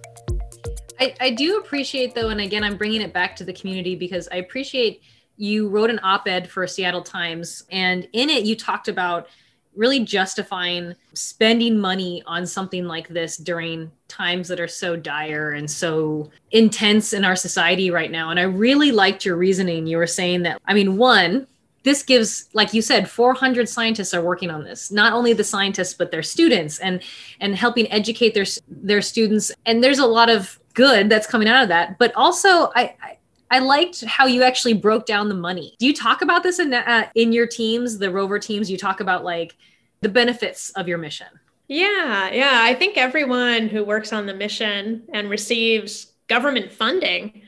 I, 1.01 1.17
I 1.21 1.31
do 1.31 1.57
appreciate, 1.57 2.15
though, 2.15 2.29
and 2.29 2.41
again, 2.41 2.63
I'm 2.63 2.77
bringing 2.77 3.01
it 3.01 3.13
back 3.13 3.35
to 3.35 3.45
the 3.45 3.53
community 3.53 3.97
because 3.97 4.29
I 4.31 4.37
appreciate 4.37 5.03
you 5.37 5.69
wrote 5.69 5.91
an 5.91 5.99
op 6.05 6.29
ed 6.29 6.49
for 6.49 6.65
Seattle 6.65 7.03
Times, 7.03 7.65
and 7.73 8.07
in 8.13 8.31
it, 8.31 8.45
you 8.45 8.55
talked 8.55 8.87
about 8.87 9.27
really 9.75 9.99
justifying 9.99 10.95
spending 11.15 11.77
money 11.77 12.23
on 12.25 12.47
something 12.47 12.85
like 12.85 13.09
this 13.09 13.37
during 13.37 13.91
times 14.07 14.47
that 14.47 14.61
are 14.61 14.69
so 14.69 14.95
dire 14.95 15.55
and 15.55 15.69
so 15.69 16.31
intense 16.53 17.13
in 17.13 17.25
our 17.25 17.35
society 17.35 17.91
right 17.91 18.13
now. 18.13 18.31
And 18.31 18.39
I 18.39 18.45
really 18.45 18.93
liked 18.93 19.25
your 19.25 19.37
reasoning. 19.37 19.89
You 19.89 19.97
were 19.97 20.07
saying 20.07 20.43
that, 20.43 20.61
I 20.67 20.75
mean, 20.75 20.99
one, 20.99 21.49
this 21.85 22.03
gives 22.03 22.49
like 22.53 22.73
you 22.73 22.83
said 22.83 23.11
400 23.11 23.69
scientists 23.69 24.15
are 24.15 24.23
working 24.23 24.51
on 24.51 24.65
this 24.65 24.91
not 24.91 25.13
only 25.13 25.33
the 25.33 25.45
scientists 25.45 25.95
but 25.95 26.11
their 26.11 26.23
students 26.23 26.79
and 26.79 27.03
and 27.41 27.57
helping 27.57 27.91
educate 27.91 28.35
their 28.35 28.47
their 28.69 29.03
students 29.03 29.53
and 29.67 29.83
there's 29.83 29.99
a 29.99 30.07
lot 30.07 30.31
of 30.31 30.59
good 30.75 31.09
that's 31.09 31.27
coming 31.27 31.49
out 31.49 31.63
of 31.63 31.69
that 31.69 31.99
but 31.99 32.15
also 32.15 32.71
i, 32.75 32.95
I 33.03 33.19
I 33.53 33.59
liked 33.59 34.03
how 34.07 34.25
you 34.25 34.43
actually 34.43 34.73
broke 34.73 35.05
down 35.05 35.29
the 35.29 35.35
money. 35.35 35.77
Do 35.79 35.87
you 35.87 35.93
talk 35.93 36.23
about 36.23 36.43
this 36.43 36.59
in 36.59 36.73
uh, 36.73 37.09
in 37.15 37.35
your 37.35 37.47
teams, 37.47 37.99
the 37.99 38.11
rover 38.11 38.39
teams? 38.39 38.71
You 38.71 38.79
talk 38.79 39.01
about 39.01 39.25
like 39.25 39.59
the 40.01 40.09
benefits 40.09 40.71
of 40.71 40.89
your 40.89 40.97
mission. 40.97 41.27
Yeah, 41.69 42.31
yeah. 42.31 42.61
I 42.63 42.75
think 42.75 42.97
everyone 42.97 43.69
who 43.69 43.85
works 43.85 44.11
on 44.11 44.25
the 44.25 44.33
mission 44.33 45.03
and 45.13 45.29
receives 45.29 46.13
government 46.29 46.73
funding 46.73 47.43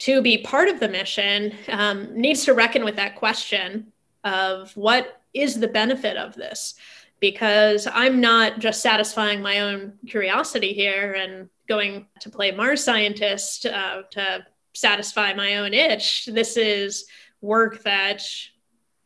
to 0.00 0.20
be 0.22 0.38
part 0.38 0.68
of 0.68 0.80
the 0.80 0.88
mission 0.88 1.54
um, 1.68 2.08
needs 2.18 2.44
to 2.44 2.54
reckon 2.54 2.84
with 2.84 2.96
that 2.96 3.16
question 3.16 3.92
of 4.24 4.76
what 4.76 5.22
is 5.32 5.60
the 5.60 5.68
benefit 5.68 6.16
of 6.16 6.34
this 6.34 6.74
because 7.20 7.86
I'm 7.92 8.20
not 8.20 8.58
just 8.58 8.82
satisfying 8.82 9.42
my 9.42 9.60
own 9.60 9.92
curiosity 10.06 10.72
here 10.72 11.12
and 11.12 11.48
going 11.68 12.06
to 12.20 12.30
play 12.30 12.50
Mars 12.50 12.82
scientist 12.82 13.66
uh, 13.66 14.02
to 14.12 14.44
satisfy 14.72 15.34
my 15.34 15.56
own 15.56 15.74
itch. 15.74 16.26
This 16.26 16.56
is 16.56 17.04
work 17.42 17.82
that 17.82 18.22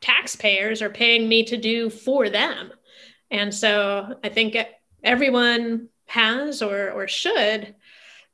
taxpayers 0.00 0.80
are 0.80 0.90
paying 0.90 1.28
me 1.28 1.44
to 1.44 1.56
do 1.56 1.90
for 1.90 2.30
them. 2.30 2.72
And 3.30 3.52
so 3.52 4.18
I 4.22 4.28
think 4.28 4.56
everyone 5.02 5.88
has 6.06 6.62
or, 6.62 6.90
or 6.92 7.08
should 7.08 7.74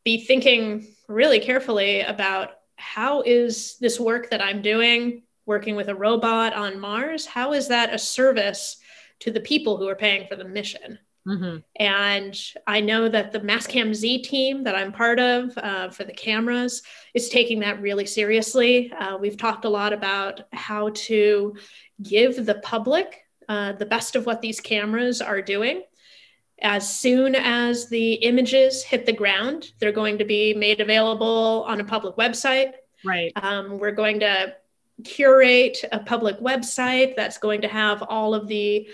be 0.04 0.24
thinking 0.24 0.86
really 1.10 1.40
carefully 1.40 2.00
about 2.00 2.52
how 2.76 3.22
is 3.22 3.76
this 3.78 4.00
work 4.00 4.30
that 4.30 4.42
I'm 4.42 4.62
doing, 4.62 5.22
working 5.44 5.76
with 5.76 5.88
a 5.88 5.94
robot 5.94 6.54
on 6.54 6.80
Mars, 6.80 7.26
how 7.26 7.52
is 7.52 7.68
that 7.68 7.92
a 7.92 7.98
service 7.98 8.78
to 9.20 9.30
the 9.30 9.40
people 9.40 9.76
who 9.76 9.88
are 9.88 9.96
paying 9.96 10.26
for 10.28 10.36
the 10.36 10.44
mission? 10.44 10.98
Mm-hmm. 11.26 11.58
And 11.76 12.40
I 12.66 12.80
know 12.80 13.08
that 13.08 13.32
the 13.32 13.40
Mastcam 13.40 13.94
Z 13.94 14.22
team 14.22 14.64
that 14.64 14.74
I'm 14.74 14.92
part 14.92 15.20
of 15.20 15.56
uh, 15.58 15.90
for 15.90 16.04
the 16.04 16.14
cameras 16.14 16.82
is 17.12 17.28
taking 17.28 17.60
that 17.60 17.82
really 17.82 18.06
seriously. 18.06 18.90
Uh, 18.92 19.18
we've 19.18 19.36
talked 19.36 19.66
a 19.66 19.68
lot 19.68 19.92
about 19.92 20.42
how 20.52 20.90
to 20.90 21.54
give 22.02 22.46
the 22.46 22.54
public 22.62 23.24
uh, 23.48 23.72
the 23.72 23.84
best 23.84 24.16
of 24.16 24.24
what 24.24 24.40
these 24.40 24.60
cameras 24.60 25.20
are 25.20 25.42
doing. 25.42 25.82
As 26.62 26.94
soon 26.94 27.34
as 27.34 27.88
the 27.88 28.14
images 28.14 28.82
hit 28.82 29.06
the 29.06 29.12
ground, 29.12 29.72
they're 29.78 29.92
going 29.92 30.18
to 30.18 30.24
be 30.24 30.54
made 30.54 30.80
available 30.80 31.64
on 31.66 31.80
a 31.80 31.84
public 31.84 32.16
website. 32.16 32.72
Right. 33.04 33.32
Um, 33.36 33.78
we're 33.78 33.92
going 33.92 34.20
to 34.20 34.54
curate 35.04 35.78
a 35.90 35.98
public 36.00 36.38
website 36.40 37.16
that's 37.16 37.38
going 37.38 37.62
to 37.62 37.68
have 37.68 38.02
all 38.02 38.34
of 38.34 38.46
the 38.46 38.88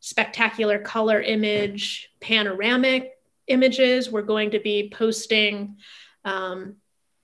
spectacular 0.00 0.78
color 0.78 1.20
image, 1.20 2.10
panoramic 2.20 3.12
images. 3.46 4.10
We're 4.10 4.22
going 4.22 4.50
to 4.50 4.60
be 4.60 4.90
posting 4.92 5.76
um, 6.24 6.76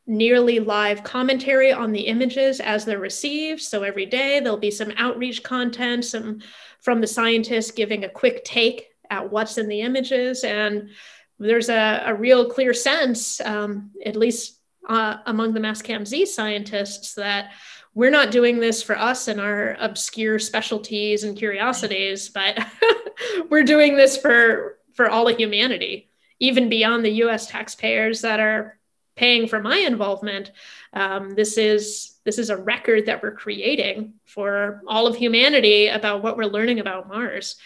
nearly 0.07 0.61
live 0.61 1.03
commentary 1.03 1.73
on 1.73 1.93
the 1.93 2.03
images 2.03 2.61
as 2.61 2.85
they're 2.85 2.99
received. 2.99 3.61
So 3.61 3.83
every 3.83 4.07
day 4.07 4.41
there'll 4.41 4.59
be 4.59 4.71
some 4.71 4.93
outreach 4.97 5.43
content, 5.43 6.05
some 6.05 6.41
from 6.81 7.01
the 7.01 7.07
scientists 7.07 7.73
giving 7.73 8.05
a 8.05 8.09
quick 8.09 8.45
take 8.45 8.87
at 9.11 9.31
what's 9.31 9.59
in 9.59 9.69
the 9.69 9.81
images. 9.81 10.45
And 10.45 10.91
there's 11.39 11.69
a, 11.69 12.03
a 12.07 12.15
real 12.15 12.51
clear 12.51 12.75
sense, 12.75 13.41
um, 13.41 13.93
at 14.05 14.17
least 14.17 14.61
uh, 14.89 15.19
among 15.27 15.55
the 15.55 15.61
Mastcam 15.61 16.07
Z 16.07 16.27
scientists, 16.27 17.15
that 17.15 17.53
we're 17.95 18.11
not 18.11 18.31
doing 18.31 18.61
this 18.61 18.83
for 18.83 18.97
us 18.97 19.29
and 19.29 19.41
our 19.41 19.77
obscure 19.81 20.39
specialties 20.39 21.25
and 21.25 21.37
curiosities, 21.37 22.29
but 22.29 22.59
we're 23.51 23.65
doing 23.65 23.97
this 23.97 24.17
for 24.17 24.79
for 24.95 25.09
all 25.09 25.29
of 25.29 25.37
humanity, 25.37 26.11
even 26.41 26.69
beyond 26.69 27.05
the 27.05 27.23
U.S. 27.25 27.47
taxpayers 27.47 28.21
that 28.23 28.41
are 28.41 28.79
paying 29.17 29.49
for 29.49 29.61
my 29.61 29.79
involvement. 29.79 30.53
Um, 30.93 31.35
this 31.35 31.59
is 31.59 32.17
this 32.25 32.39
is 32.39 32.51
a 32.51 32.57
record 32.57 33.07
that 33.07 33.23
we're 33.23 33.33
creating 33.33 34.15
for 34.27 34.83
all 34.87 35.07
of 35.07 35.17
humanity 35.17 35.89
about 35.89 36.23
what 36.23 36.37
we're 36.37 36.45
learning 36.45 36.79
about 36.79 37.09
Mars, 37.09 37.57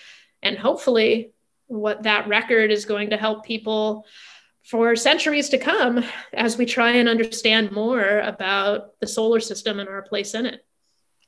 and 0.42 0.56
hopefully, 0.56 1.31
what 1.72 2.02
that 2.02 2.28
record 2.28 2.70
is 2.70 2.84
going 2.84 3.10
to 3.10 3.16
help 3.16 3.44
people 3.44 4.04
for 4.64 4.94
centuries 4.94 5.48
to 5.48 5.58
come 5.58 6.04
as 6.32 6.56
we 6.56 6.66
try 6.66 6.92
and 6.92 7.08
understand 7.08 7.72
more 7.72 8.20
about 8.20 8.98
the 9.00 9.06
solar 9.06 9.40
system 9.40 9.80
and 9.80 9.88
our 9.88 10.02
place 10.02 10.34
in 10.34 10.46
it. 10.46 10.64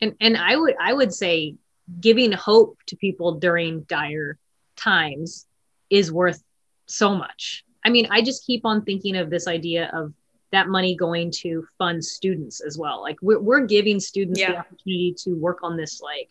And 0.00 0.14
and 0.20 0.36
I 0.36 0.56
would 0.56 0.74
I 0.80 0.92
would 0.92 1.12
say 1.12 1.56
giving 2.00 2.32
hope 2.32 2.78
to 2.86 2.96
people 2.96 3.38
during 3.38 3.82
dire 3.82 4.38
times 4.76 5.46
is 5.90 6.12
worth 6.12 6.42
so 6.86 7.14
much. 7.14 7.64
I 7.84 7.90
mean, 7.90 8.08
I 8.10 8.22
just 8.22 8.46
keep 8.46 8.64
on 8.64 8.84
thinking 8.84 9.16
of 9.16 9.30
this 9.30 9.46
idea 9.46 9.90
of 9.92 10.12
that 10.52 10.68
money 10.68 10.94
going 10.94 11.30
to 11.42 11.66
fund 11.78 12.04
students 12.04 12.60
as 12.60 12.78
well. 12.78 13.02
Like 13.02 13.16
we're, 13.20 13.40
we're 13.40 13.66
giving 13.66 13.98
students 14.00 14.40
yeah. 14.40 14.52
the 14.52 14.58
opportunity 14.58 15.14
to 15.18 15.34
work 15.34 15.58
on 15.62 15.76
this 15.76 16.00
like 16.00 16.30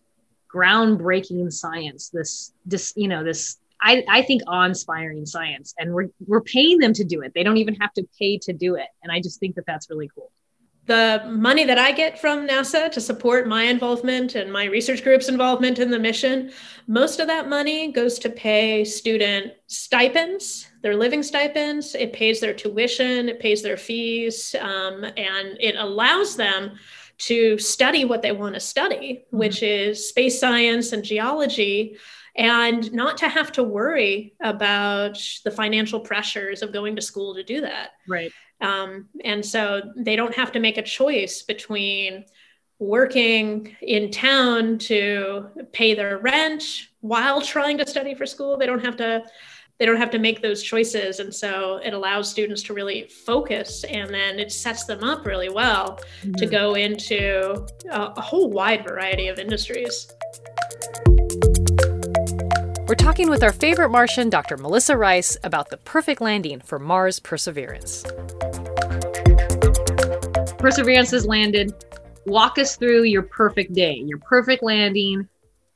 groundbreaking 0.53 1.51
science, 1.51 2.10
this, 2.10 2.53
this, 2.65 2.93
you 2.96 3.08
know, 3.08 3.24
this 3.24 3.58
I, 3.84 4.04
I 4.10 4.22
think 4.22 4.42
awe-inspiring 4.48 5.25
science 5.25 5.74
and 5.78 5.94
we're, 5.94 6.08
we're 6.25 6.42
paying 6.42 6.80
them 6.80 6.94
to 6.94 7.04
do 7.04 7.22
it. 7.22 7.34
They 7.36 7.44
don't 7.44 7.58
even 7.58 7.75
have 7.75 7.94
to 7.94 8.08
pay 8.18 8.40
to 8.40 8.54
do 8.54 8.75
it. 8.75 8.88
And 9.04 9.12
i 9.12 9.20
just 9.20 9.40
think 9.40 9.56
that 9.56 9.66
that's 9.68 9.90
really 9.90 10.10
cool. 10.16 10.32
The 10.86 11.24
money 11.30 11.66
that 11.66 11.78
i 11.78 11.92
get 11.92 12.20
from 12.20 12.48
nasa 12.48 12.92
to 12.92 13.02
support 13.02 13.48
my 13.48 13.63
involvement 13.63 14.36
and 14.36 14.52
my 14.52 14.66
research 14.66 15.04
group's 15.04 15.30
involvement 15.30 15.80
in 15.80 15.92
the 15.92 16.00
mission 16.00 16.52
most 16.88 17.20
of 17.20 17.28
that 17.28 17.48
money 17.48 17.92
goes 17.92 18.20
to 18.20 18.30
pay 18.30 18.84
student 18.84 19.54
stipends. 19.68 20.68
Their 20.82 20.98
living 20.98 21.24
stipends. 21.24 21.96
It 21.96 22.12
pays 22.12 22.42
their 22.42 22.54
tuition. 22.54 23.30
It 23.30 23.40
pays 23.40 23.62
their 23.62 23.78
fees. 23.78 24.54
Um, 24.60 25.06
and 25.06 25.58
it 25.62 25.75
allows 25.78 26.36
them 26.36 26.78
to 27.20 27.58
study 27.58 28.04
what 28.06 28.22
they 28.22 28.32
want 28.32 28.56
to 28.56 28.60
study 28.60 29.25
mm-hmm. 29.28 29.38
which 29.38 29.63
is 29.63 30.10
space 30.10 30.40
science 30.40 30.92
and 30.92 31.04
geology 31.04 31.98
and 32.36 32.92
not 32.94 33.18
to 33.18 33.30
have 33.30 33.52
to 33.52 33.63
worry 33.63 34.34
about 34.42 35.20
the 35.44 35.52
financial 35.52 36.00
pressures 36.00 36.62
of 36.62 36.74
going 36.74 36.96
to 36.96 37.02
school 37.02 37.36
to 37.36 37.44
do 37.44 37.62
that. 37.62 37.92
Right. 38.08 38.32
Um, 38.60 39.10
and 39.24 39.46
so 39.46 39.82
they 39.96 40.16
don't 40.16 40.34
have 40.34 40.52
to 40.54 40.60
make 40.60 40.78
a 40.78 40.82
choice 40.82 41.44
between 41.44 42.25
working 42.80 43.75
in 43.82 44.10
town 44.12 44.78
to 44.78 45.48
pay 45.72 45.94
their 45.94 46.18
rent 46.18 46.63
while 47.02 47.42
trying 47.42 47.78
to 47.78 47.88
study 47.88 48.16
for 48.16 48.25
school. 48.25 48.58
They 48.58 48.66
don't 48.66 48.84
have 48.84 48.98
to 48.98 49.24
they 49.80 49.88
don't 49.88 49.98
have 49.98 50.12
to 50.12 50.20
make 50.20 50.42
those 50.42 50.62
choices 50.62 51.20
and 51.20 51.34
so 51.34 51.78
it 51.84 51.94
allows 51.94 52.30
students 52.30 52.62
to 52.62 52.74
really 52.74 53.08
focus 53.25 53.84
and 53.86 54.13
then 54.13 54.40
it 54.40 54.52
sets 54.52 54.86
them 54.86 55.04
up 55.04 55.25
really 55.25 55.50
well 55.50 56.00
mm-hmm. 56.22 56.32
to 56.34 56.46
go 56.46 56.75
into 56.75 57.66
a, 57.90 58.13
a 58.16 58.22
whole 58.22 58.52
wide 58.52 58.86
variety 58.86 59.28
of 59.28 59.40
industries 59.40 60.13
we're 62.93 62.97
talking 62.97 63.27
with 63.27 63.41
our 63.41 63.51
favorite 63.51 63.89
Martian, 63.89 64.29
Dr. 64.29 64.55
Melissa 64.55 64.95
Rice, 64.95 65.35
about 65.43 65.71
the 65.71 65.77
perfect 65.77 66.21
landing 66.21 66.59
for 66.59 66.77
Mars 66.77 67.19
Perseverance. 67.19 68.03
Perseverance 70.59 71.09
has 71.09 71.25
landed. 71.25 71.73
Walk 72.27 72.59
us 72.59 72.75
through 72.75 73.05
your 73.05 73.23
perfect 73.23 73.73
day, 73.73 73.95
your 73.95 74.19
perfect 74.19 74.62
landing, 74.62 75.27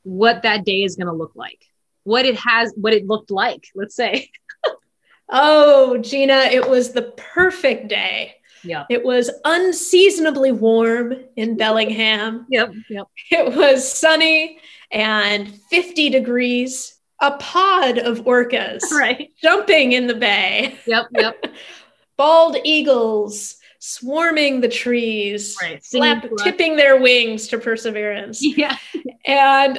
what 0.03 0.43
that 0.43 0.63
day 0.63 0.83
is 0.83 0.95
going 0.95 1.07
to 1.07 1.11
look 1.13 1.31
like, 1.33 1.59
what 2.03 2.23
it 2.23 2.35
has, 2.35 2.71
what 2.75 2.93
it 2.93 3.07
looked 3.07 3.31
like, 3.31 3.65
let's 3.73 3.95
say. 3.95 4.29
oh, 5.29 5.97
Gina, 5.97 6.51
it 6.51 6.69
was 6.69 6.91
the 6.91 7.13
perfect 7.33 7.87
day. 7.87 8.35
Yeah. 8.63 8.85
It 8.91 9.03
was 9.03 9.31
unseasonably 9.43 10.51
warm 10.51 11.15
in 11.35 11.57
Bellingham. 11.57 12.45
Yep. 12.51 12.73
Yep. 12.91 13.07
It 13.31 13.55
was 13.55 13.91
sunny 13.91 14.59
and 14.91 15.51
50 15.71 16.11
degrees 16.11 16.96
a 17.19 17.31
pod 17.37 17.97
of 17.97 18.19
orcas 18.25 18.81
right 18.91 19.31
jumping 19.41 19.91
in 19.93 20.07
the 20.07 20.15
bay 20.15 20.75
yep 20.85 21.05
yep 21.11 21.43
bald 22.17 22.57
eagles 22.63 23.55
swarming 23.79 24.59
the 24.59 24.67
trees, 24.67 25.55
Right. 25.61 25.81
flap, 25.85 26.23
Singing 26.23 26.29
to 26.29 26.35
us. 26.35 26.43
tipping 26.43 26.75
their 26.77 26.99
wings 26.99 27.47
to 27.49 27.59
perseverance. 27.59 28.41
Yeah. 28.57 28.75
And 29.25 29.77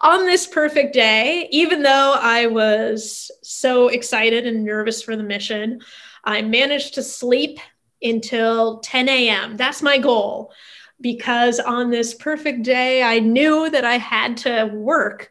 on 0.00 0.24
this 0.24 0.46
perfect 0.46 0.94
day, 0.94 1.46
even 1.50 1.82
though 1.82 2.16
I 2.18 2.46
was 2.46 3.30
so 3.42 3.88
excited 3.88 4.46
and 4.46 4.64
nervous 4.64 5.02
for 5.02 5.14
the 5.14 5.22
mission, 5.22 5.80
I 6.24 6.40
managed 6.42 6.94
to 6.94 7.02
sleep 7.02 7.58
until 8.02 8.78
10 8.80 9.08
a.m. 9.10 9.56
That's 9.58 9.82
my 9.82 9.98
goal 9.98 10.52
because 11.00 11.60
on 11.60 11.90
this 11.90 12.14
perfect 12.14 12.62
day, 12.62 13.02
I 13.02 13.18
knew 13.18 13.68
that 13.70 13.84
I 13.84 13.98
had 13.98 14.38
to 14.38 14.70
work 14.72 15.30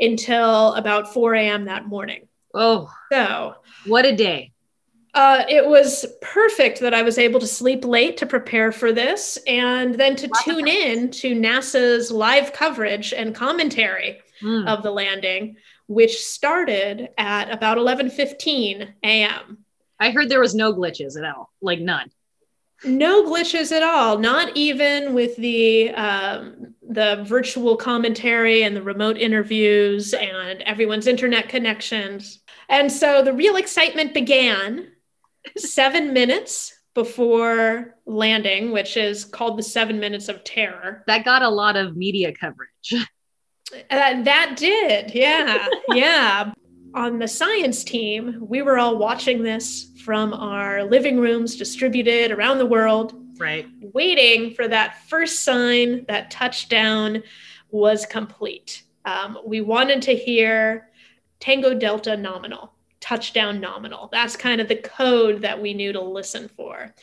until 0.00 0.74
about 0.74 1.12
4 1.12 1.34
a.m. 1.34 1.64
that 1.66 1.86
morning. 1.86 2.26
Oh, 2.54 2.90
So 3.12 3.54
what 3.86 4.04
a 4.06 4.14
day. 4.16 4.52
uh, 5.14 5.44
it 5.48 5.66
was 5.66 6.06
perfect 6.22 6.80
that 6.80 6.94
I 6.94 7.02
was 7.02 7.18
able 7.18 7.40
to 7.40 7.46
sleep 7.46 7.84
late 7.84 8.16
to 8.18 8.26
prepare 8.26 8.70
for 8.72 8.92
this 8.92 9.38
and 9.46 9.94
then 9.96 10.14
to 10.16 10.26
of 10.26 10.32
tune 10.44 10.66
in 10.68 11.10
to 11.12 11.34
NASA's 11.34 12.10
live 12.10 12.52
coverage 12.52 13.12
and 13.12 13.34
commentary 13.34 14.20
Mm. 14.42 14.66
of 14.68 14.82
the 14.82 14.90
landing, 14.90 15.56
which 15.86 16.16
started 16.24 17.10
at 17.18 17.50
about 17.52 17.76
11:15 17.76 18.88
a.m. 19.04 19.58
I 19.98 20.12
heard 20.12 20.30
there 20.30 20.40
was 20.40 20.54
no 20.54 20.72
glitches 20.72 21.18
at 21.18 21.26
all, 21.30 21.50
like 21.60 21.78
none. 21.78 22.10
No 22.84 23.24
glitches 23.24 23.72
at 23.72 23.82
all, 23.82 24.18
not 24.18 24.56
even 24.56 25.12
with 25.12 25.36
the 25.36 25.90
um, 25.90 26.74
the 26.82 27.24
virtual 27.26 27.76
commentary 27.76 28.62
and 28.62 28.74
the 28.74 28.82
remote 28.82 29.16
interviews 29.16 30.12
and 30.14 30.62
everyone's 30.62 31.06
internet 31.06 31.48
connections. 31.48 32.40
And 32.68 32.90
so 32.90 33.22
the 33.22 33.32
real 33.32 33.56
excitement 33.56 34.14
began 34.14 34.88
seven 35.56 36.12
minutes 36.12 36.74
before 36.94 37.96
landing, 38.06 38.72
which 38.72 38.96
is 38.96 39.24
called 39.24 39.58
the 39.58 39.62
seven 39.62 40.00
minutes 40.00 40.28
of 40.28 40.42
terror. 40.42 41.04
That 41.06 41.24
got 41.24 41.42
a 41.42 41.48
lot 41.48 41.76
of 41.76 41.96
media 41.96 42.32
coverage. 42.32 42.94
Uh, 43.72 44.22
that 44.22 44.54
did, 44.56 45.14
yeah, 45.14 45.68
yeah. 45.90 46.52
On 46.94 47.18
the 47.18 47.28
science 47.28 47.84
team, 47.84 48.38
we 48.40 48.62
were 48.62 48.78
all 48.78 48.96
watching 48.98 49.42
this 49.42 49.90
from 50.04 50.32
our 50.32 50.82
living 50.84 51.20
rooms 51.20 51.56
distributed 51.56 52.32
around 52.32 52.58
the 52.58 52.66
world. 52.66 53.14
Right. 53.38 53.66
waiting 53.94 54.52
for 54.52 54.68
that 54.68 55.08
first 55.08 55.40
sign 55.40 56.04
that 56.08 56.30
touchdown 56.30 57.22
was 57.70 58.04
complete. 58.04 58.82
Um, 59.06 59.38
we 59.46 59.62
wanted 59.62 60.02
to 60.02 60.14
hear 60.14 60.90
Tango 61.38 61.72
Delta 61.72 62.18
nominal, 62.18 62.74
touchdown 63.00 63.58
nominal. 63.58 64.10
That's 64.12 64.36
kind 64.36 64.60
of 64.60 64.68
the 64.68 64.76
code 64.76 65.40
that 65.40 65.60
we 65.60 65.72
knew 65.72 65.90
to 65.92 66.02
listen 66.02 66.48
for. 66.48 66.94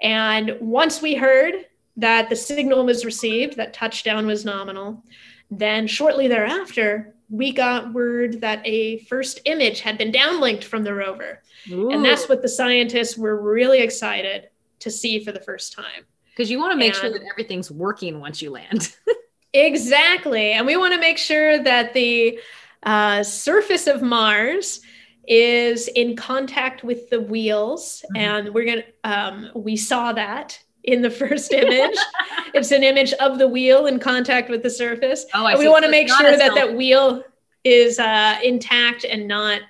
And 0.00 0.56
once 0.60 1.00
we 1.00 1.14
heard 1.14 1.66
that 1.96 2.28
the 2.30 2.36
signal 2.36 2.84
was 2.84 3.04
received, 3.04 3.56
that 3.56 3.72
touchdown 3.72 4.26
was 4.26 4.44
nominal, 4.44 5.04
then 5.52 5.86
shortly 5.86 6.26
thereafter, 6.26 7.14
we 7.28 7.52
got 7.52 7.92
word 7.92 8.40
that 8.40 8.60
a 8.64 8.98
first 9.00 9.40
image 9.46 9.80
had 9.80 9.98
been 9.98 10.12
downlinked 10.12 10.64
from 10.64 10.84
the 10.84 10.94
rover. 10.94 11.42
And 11.70 12.04
that's 12.04 12.28
what 12.28 12.42
the 12.42 12.48
scientists 12.48 13.16
were 13.18 13.40
really 13.40 13.80
excited 13.80 14.48
to 14.80 14.90
see 14.90 15.24
for 15.24 15.32
the 15.32 15.40
first 15.40 15.72
time. 15.72 16.04
because 16.30 16.50
you 16.50 16.58
want 16.58 16.72
to 16.72 16.76
make 16.78 16.94
sure 16.94 17.10
that 17.10 17.22
everything's 17.30 17.70
working 17.70 18.20
once 18.20 18.40
you 18.42 18.50
land. 18.50 18.94
Exactly. 19.52 20.52
And 20.52 20.66
we 20.66 20.76
want 20.76 20.92
to 20.92 21.00
make 21.00 21.16
sure 21.16 21.62
that 21.62 21.94
the 21.94 22.38
uh, 22.82 23.22
surface 23.22 23.86
of 23.86 24.02
Mars 24.02 24.80
is 25.26 25.88
in 25.88 26.14
contact 26.14 26.84
with 26.84 27.08
the 27.10 27.20
wheels. 27.20 28.04
Mhm. 28.14 28.18
And 28.20 28.54
we're 28.54 28.66
going 28.66 28.82
to, 28.82 29.10
um, 29.10 29.50
we 29.54 29.76
saw 29.76 30.12
that 30.12 30.58
in 30.86 31.02
the 31.02 31.10
first 31.10 31.52
image. 31.52 31.96
it's 32.54 32.70
an 32.70 32.82
image 32.82 33.12
of 33.14 33.38
the 33.38 33.46
wheel 33.48 33.86
in 33.86 33.98
contact 33.98 34.48
with 34.48 34.62
the 34.62 34.70
surface. 34.70 35.26
oh, 35.34 35.44
I 35.44 35.50
And 35.52 35.58
we 35.58 35.64
see. 35.66 35.68
want 35.70 35.84
to 35.84 35.88
So 35.88 35.90
make 35.90 36.08
sure 36.08 36.36
that 36.36 36.54
that 36.54 36.74
wheel 36.74 37.22
is 37.64 37.98
uh, 37.98 38.38
intact 38.42 39.04
and 39.04 39.26
not 39.26 39.60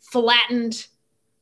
flattened 0.00 0.86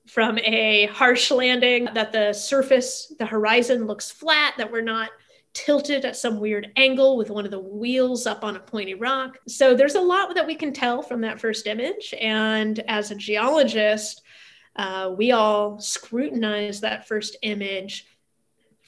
from 0.06 0.38
a 0.38 0.86
harsh 0.86 1.30
landing, 1.32 1.88
that 1.94 2.12
the 2.12 2.32
surface, 2.32 3.12
the 3.18 3.26
horizon 3.26 3.86
looks 3.86 4.10
flat, 4.10 4.54
that 4.56 4.70
we're 4.70 4.80
not 4.80 5.10
tilted 5.52 6.04
at 6.04 6.14
some 6.16 6.38
weird 6.38 6.70
angle 6.76 7.16
with 7.16 7.30
one 7.30 7.44
of 7.44 7.50
the 7.50 7.58
wheels 7.58 8.26
up 8.26 8.44
on 8.44 8.56
a 8.56 8.60
pointy 8.60 8.94
rock. 8.94 9.38
So 9.48 9.74
there's 9.74 9.94
a 9.94 10.00
lot 10.00 10.32
that 10.34 10.46
we 10.46 10.54
can 10.54 10.72
tell 10.72 11.02
from 11.02 11.22
that 11.22 11.40
first 11.40 11.66
image. 11.66 12.14
And 12.20 12.78
as 12.86 13.10
a 13.10 13.14
geologist, 13.14 14.22
uh, 14.76 15.12
we 15.16 15.32
all 15.32 15.80
scrutinize 15.80 16.82
that 16.82 17.08
first 17.08 17.36
image 17.42 18.06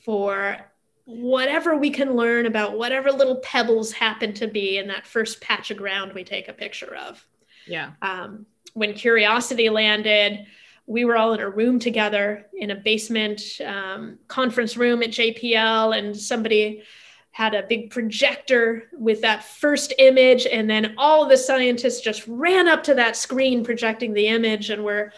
for 0.04 0.56
whatever 1.04 1.76
we 1.76 1.90
can 1.90 2.14
learn 2.14 2.44
about 2.44 2.76
whatever 2.76 3.11
little 3.11 3.37
pebbles 3.37 3.92
happen 3.92 4.34
to 4.34 4.46
be 4.46 4.76
in 4.76 4.88
that 4.88 5.06
first 5.06 5.40
patch 5.40 5.70
of 5.70 5.78
ground 5.78 6.12
we 6.12 6.22
take 6.22 6.48
a 6.48 6.52
picture 6.52 6.94
of. 6.94 7.26
yeah. 7.66 7.92
Um, 8.02 8.46
when 8.74 8.94
Curiosity 8.94 9.70
landed, 9.70 10.46
we 10.87 11.04
were 11.04 11.16
all 11.16 11.32
in 11.32 11.40
a 11.40 11.48
room 11.48 11.78
together 11.78 12.46
in 12.54 12.70
a 12.70 12.74
basement 12.74 13.42
um, 13.64 14.18
conference 14.28 14.76
room 14.76 15.02
at 15.02 15.11
JPL, 15.11 15.96
and 15.96 16.16
somebody 16.16 16.82
had 17.30 17.54
a 17.54 17.62
big 17.62 17.90
projector 17.90 18.84
with 18.92 19.20
that 19.20 19.44
first 19.44 19.92
image, 19.98 20.46
and 20.46 20.68
then 20.68 20.94
all 20.96 21.26
the 21.26 21.37
scientists 21.37 22.00
just 22.00 22.26
ran 22.26 22.68
up 22.68 22.82
to 22.84 22.94
that 22.94 23.16
screen 23.16 23.64
projecting 23.64 24.12
the 24.12 24.28
image, 24.28 24.70
and 24.70 24.82
were 24.82 25.12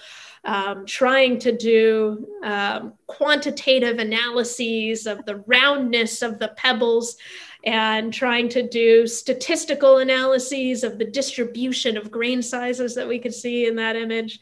um, 0.44 0.86
trying 0.86 1.38
to 1.40 1.56
do 1.56 2.26
um, 2.42 2.94
quantitative 3.06 3.98
analyses 3.98 5.06
of 5.06 5.24
the 5.26 5.36
roundness 5.46 6.22
of 6.22 6.38
the 6.38 6.48
pebbles 6.56 7.16
and 7.64 8.12
trying 8.12 8.48
to 8.48 8.66
do 8.66 9.06
statistical 9.06 9.98
analyses 9.98 10.82
of 10.82 10.98
the 10.98 11.04
distribution 11.04 11.96
of 11.96 12.10
grain 12.10 12.42
sizes 12.42 12.94
that 12.94 13.06
we 13.06 13.18
could 13.18 13.34
see 13.34 13.66
in 13.66 13.76
that 13.76 13.96
image. 13.96 14.40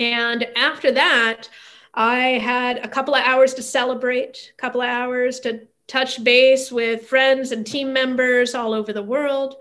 And 0.00 0.44
after 0.56 0.90
that, 0.92 1.48
I 1.94 2.38
had 2.38 2.78
a 2.78 2.88
couple 2.88 3.14
of 3.14 3.22
hours 3.24 3.54
to 3.54 3.62
celebrate, 3.62 4.52
a 4.52 4.60
couple 4.60 4.82
of 4.82 4.88
hours 4.88 5.38
to 5.40 5.68
touch 5.86 6.24
base 6.24 6.72
with 6.72 7.06
friends 7.06 7.52
and 7.52 7.64
team 7.64 7.92
members 7.92 8.54
all 8.54 8.72
over 8.72 8.92
the 8.92 9.02
world. 9.02 9.56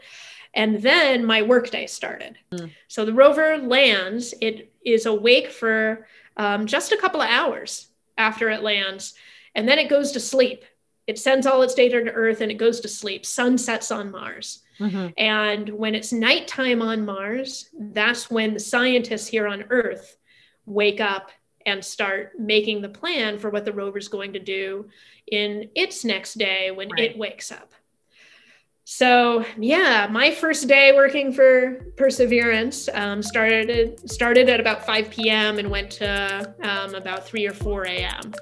And 0.54 0.82
then 0.82 1.26
my 1.26 1.42
workday 1.42 1.88
started. 1.88 2.38
Mm. 2.52 2.72
So 2.88 3.06
the 3.06 3.14
rover 3.14 3.58
lands, 3.58 4.34
it 4.40 4.72
is 4.86 5.06
awake 5.06 5.50
for 5.52 6.08
um, 6.38 6.66
just 6.68 6.92
a 6.92 6.98
couple 6.98 7.22
of 7.22 7.30
hours 7.30 7.88
after 8.18 8.50
it 8.50 8.62
lands, 8.62 9.14
and 9.56 9.68
then 9.68 9.80
it 9.80 9.90
goes 9.90 10.12
to 10.12 10.20
sleep. 10.20 10.64
It 11.08 11.20
sends 11.20 11.46
all 11.48 11.64
its 11.64 11.74
data 11.74 12.04
to 12.04 12.12
Earth 12.12 12.40
and 12.42 12.50
it 12.52 12.56
goes 12.56 12.80
to 12.82 12.88
sleep. 12.88 13.26
Sun 13.26 13.58
sets 13.58 13.92
on 13.92 14.10
Mars. 14.12 14.62
Mhm. 14.80 15.14
And 15.18 15.70
when 15.70 15.96
it's 15.96 16.14
nighttime 16.14 16.82
on 16.82 17.04
Mars, 17.06 17.70
that's 17.78 18.32
when 18.32 18.54
the 18.54 18.60
scientists 18.60 19.28
here 19.28 19.48
on 19.48 19.66
Earth 19.70 20.18
wake 20.66 21.02
up 21.02 21.30
and 21.66 21.84
start 21.84 22.40
making 22.40 22.82
the 22.82 22.90
plan 22.90 23.38
for 23.38 23.50
what 23.50 23.66
the 23.66 23.74
rover's 23.74 24.08
going 24.08 24.34
to 24.34 24.40
do 24.40 24.90
in 25.28 25.70
its 25.76 26.06
next 26.06 26.36
day 26.36 26.72
when 26.72 26.90
Right. 26.90 27.12
it 27.12 27.18
wakes 27.18 27.52
up. 27.52 27.74
So 28.86 29.46
yeah, 29.58 30.08
my 30.12 30.32
first 30.32 30.68
day 30.68 30.92
working 30.94 31.32
for 31.32 31.86
Perseverance 31.96 32.90
um, 32.94 33.24
started 33.24 34.10
started 34.10 34.50
at 34.50 34.60
about 34.60 34.86
5 34.86 35.10
p.m. 35.10 35.58
and 35.58 35.72
went 35.72 35.92
to 35.92 36.54
um, 36.62 36.94
about 36.94 37.26
3 37.26 37.48
or 37.48 37.54
4 37.54 37.88
a.m. 37.88 38.34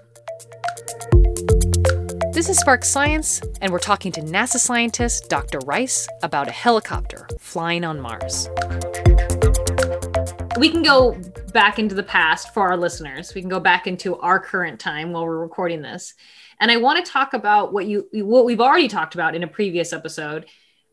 This 2.34 2.49
is 2.49 2.58
Spark 2.58 2.84
Science, 2.84 3.41
and 3.62 3.71
we're 3.71 3.80
talking 3.80 4.12
to 4.13 4.21
NASA 4.21 4.58
scientist 4.58 5.30
Dr. 5.30 5.60
Rice 5.60 6.08
about 6.23 6.47
a 6.47 6.51
helicopter 6.51 7.27
flying 7.38 7.84
on 7.84 7.99
Mars. 7.99 8.49
We 10.62 10.69
can 10.69 10.84
go 10.84 11.19
back 11.54 11.80
into 11.80 11.95
the 11.95 12.04
past 12.04 12.54
for 12.54 12.69
our 12.69 12.78
listeners. 12.78 13.34
We 13.34 13.41
can 13.41 13.50
go 13.50 13.60
back 13.60 13.88
into 13.88 14.15
our 14.17 14.39
current 14.39 14.80
time 14.80 15.12
while 15.12 15.26
we're 15.26 15.39
recording 15.39 15.82
this. 15.82 16.13
And 16.60 16.69
I 16.69 16.78
want 16.78 17.04
to 17.04 17.12
talk 17.12 17.34
about 17.34 17.74
what 17.74 17.88
you 17.88 18.08
what 18.13 18.45
we've 18.45 18.62
already 18.62 18.88
talked 18.88 19.15
about 19.15 19.34
in 19.34 19.41
a 19.41 19.47
previous 19.47 19.91
episode, 19.91 20.45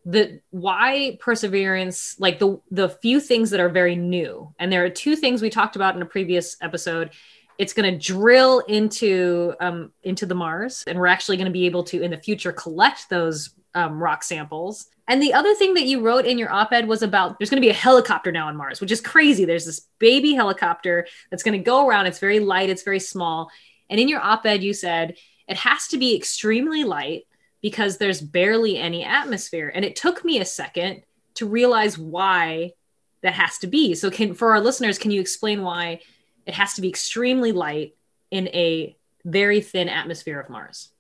the 0.07 0.41
why 0.49 1.19
perseverance, 1.21 2.19
like 2.19 2.39
the 2.39 2.63
the 2.71 2.89
few 2.89 3.21
things 3.21 3.51
that 3.51 3.61
are 3.61 3.69
very 3.69 3.95
new. 3.95 4.55
And 4.59 4.73
there 4.73 4.87
are 4.87 4.89
two 4.89 5.15
things 5.15 5.43
we 5.43 5.51
talked 5.51 5.77
about 5.77 5.95
in 5.95 6.01
a 6.01 6.07
previous 6.07 6.57
episode. 6.63 7.11
It's 7.59 7.75
going 7.75 7.93
to 7.93 7.99
drill 7.99 8.61
into 8.61 9.55
um, 9.61 9.93
into 10.03 10.25
the 10.25 10.35
Mars, 10.35 10.83
and 10.87 10.99
we're 10.99 11.09
actually 11.09 11.37
going 11.37 11.45
to 11.45 11.53
be 11.53 11.67
able 11.67 11.85
to 11.85 12.01
in 12.01 12.11
the 12.11 12.17
future 12.17 12.53
collect 12.53 13.11
those 13.11 13.51
um, 13.79 14.03
rock 14.03 14.25
samples. 14.25 14.87
And 15.07 15.23
the 15.23 15.33
other 15.33 15.55
thing 15.55 15.75
that 15.75 15.87
you 15.87 16.01
wrote 16.01 16.27
in 16.27 16.37
your 16.37 16.53
op 16.53 16.73
ed 16.73 16.89
was 16.89 17.03
about 17.03 17.39
there's 17.39 17.49
going 17.49 17.63
to 17.63 17.67
be 17.67 17.71
a 17.71 17.75
helicopter 17.75 18.33
now 18.33 18.49
on 18.49 18.57
Mars, 18.57 18.81
which 18.81 18.91
is 18.91 19.01
crazy. 19.01 19.45
There's 19.45 19.65
this 19.65 19.87
baby 20.01 20.35
helicopter 20.35 21.07
that's 21.31 21.45
going 21.45 21.57
to 21.57 21.65
go 21.65 21.87
around. 21.87 22.07
It's 22.07 22.19
very 22.19 22.41
light, 22.41 22.71
it's 22.71 22.83
very 22.83 22.99
small. 22.99 23.51
And 23.89 24.01
in 24.01 24.09
your 24.09 24.21
op 24.21 24.45
ed, 24.45 24.65
you 24.65 24.75
said 24.75 25.17
it 25.47 25.57
has 25.59 25.87
to 25.89 25.99
be 25.99 26.17
extremely 26.17 26.83
light 26.83 27.27
because 27.63 27.97
there's 27.97 28.21
barely 28.21 28.77
any 28.77 29.05
atmosphere. 29.05 29.71
And 29.73 29.85
it 29.85 29.95
took 29.95 30.25
me 30.25 30.41
a 30.41 30.45
second 30.45 31.03
to 31.35 31.47
realize 31.47 31.97
why 31.97 32.73
that 33.23 33.35
has 33.35 33.59
to 33.59 33.69
be. 33.69 33.95
So, 33.95 34.11
can 34.11 34.35
for 34.35 34.51
our 34.51 34.61
listeners, 34.61 34.99
can 34.99 35.13
you 35.13 35.21
explain 35.21 35.63
why 35.63 36.01
it 36.47 36.55
has 36.55 36.75
to 36.75 36.81
be 36.81 36.89
extremely 36.89 37.53
light 37.53 37.95
in 38.31 38.49
a 38.49 38.97
very 39.25 39.61
thin 39.61 39.89
atmosphere 39.89 40.41
of 40.41 40.51
Mars? 40.51 40.91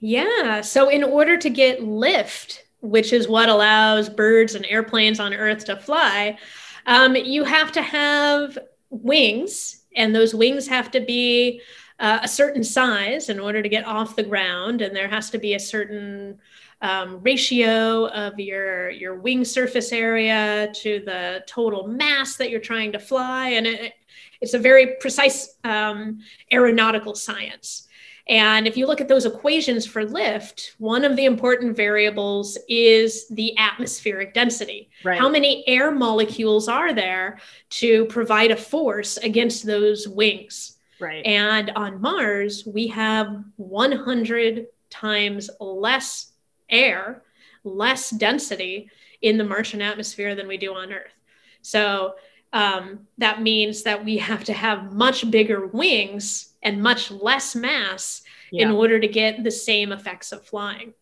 Yeah. 0.00 0.60
So, 0.60 0.88
in 0.88 1.02
order 1.02 1.36
to 1.36 1.50
get 1.50 1.82
lift, 1.82 2.64
which 2.80 3.12
is 3.12 3.28
what 3.28 3.48
allows 3.48 4.08
birds 4.08 4.54
and 4.54 4.64
airplanes 4.66 5.18
on 5.18 5.34
Earth 5.34 5.64
to 5.66 5.76
fly, 5.76 6.38
um, 6.86 7.16
you 7.16 7.44
have 7.44 7.72
to 7.72 7.82
have 7.82 8.58
wings, 8.90 9.84
and 9.96 10.14
those 10.14 10.34
wings 10.34 10.68
have 10.68 10.90
to 10.92 11.00
be 11.00 11.60
uh, 11.98 12.20
a 12.22 12.28
certain 12.28 12.62
size 12.62 13.28
in 13.28 13.40
order 13.40 13.62
to 13.62 13.68
get 13.68 13.84
off 13.84 14.14
the 14.14 14.22
ground, 14.22 14.82
and 14.82 14.94
there 14.94 15.08
has 15.08 15.30
to 15.30 15.38
be 15.38 15.54
a 15.54 15.60
certain 15.60 16.38
um, 16.80 17.20
ratio 17.22 18.06
of 18.06 18.38
your 18.38 18.90
your 18.90 19.16
wing 19.16 19.44
surface 19.44 19.90
area 19.90 20.70
to 20.74 21.02
the 21.04 21.42
total 21.48 21.88
mass 21.88 22.36
that 22.36 22.50
you're 22.50 22.60
trying 22.60 22.92
to 22.92 23.00
fly, 23.00 23.48
and 23.50 23.66
it, 23.66 23.94
it's 24.40 24.54
a 24.54 24.58
very 24.60 24.94
precise 25.00 25.56
um, 25.64 26.20
aeronautical 26.52 27.16
science. 27.16 27.87
And 28.28 28.66
if 28.66 28.76
you 28.76 28.86
look 28.86 29.00
at 29.00 29.08
those 29.08 29.24
equations 29.24 29.86
for 29.86 30.04
lift, 30.04 30.74
one 30.78 31.04
of 31.04 31.16
the 31.16 31.24
important 31.24 31.74
variables 31.76 32.58
is 32.68 33.26
the 33.28 33.56
atmospheric 33.56 34.34
density. 34.34 34.90
Right. 35.02 35.18
How 35.18 35.30
many 35.30 35.66
air 35.66 35.90
molecules 35.90 36.68
are 36.68 36.92
there 36.92 37.38
to 37.70 38.04
provide 38.06 38.50
a 38.50 38.56
force 38.56 39.16
against 39.16 39.64
those 39.64 40.06
wings? 40.06 40.76
Right. 41.00 41.24
And 41.24 41.70
on 41.70 42.02
Mars, 42.02 42.64
we 42.66 42.88
have 42.88 43.44
100 43.56 44.66
times 44.90 45.48
less 45.58 46.32
air, 46.68 47.22
less 47.64 48.10
density 48.10 48.90
in 49.22 49.38
the 49.38 49.44
Martian 49.44 49.80
atmosphere 49.80 50.34
than 50.34 50.48
we 50.48 50.58
do 50.58 50.74
on 50.74 50.92
Earth. 50.92 51.14
So 51.62 52.14
um, 52.52 53.06
that 53.18 53.42
means 53.42 53.82
that 53.82 54.04
we 54.04 54.18
have 54.18 54.44
to 54.44 54.52
have 54.52 54.92
much 54.92 55.30
bigger 55.30 55.66
wings 55.66 56.54
and 56.62 56.82
much 56.82 57.10
less 57.10 57.54
mass 57.54 58.22
yeah. 58.50 58.66
in 58.66 58.72
order 58.72 58.98
to 58.98 59.08
get 59.08 59.44
the 59.44 59.50
same 59.50 59.92
effects 59.92 60.32
of 60.32 60.44
flying. 60.44 60.94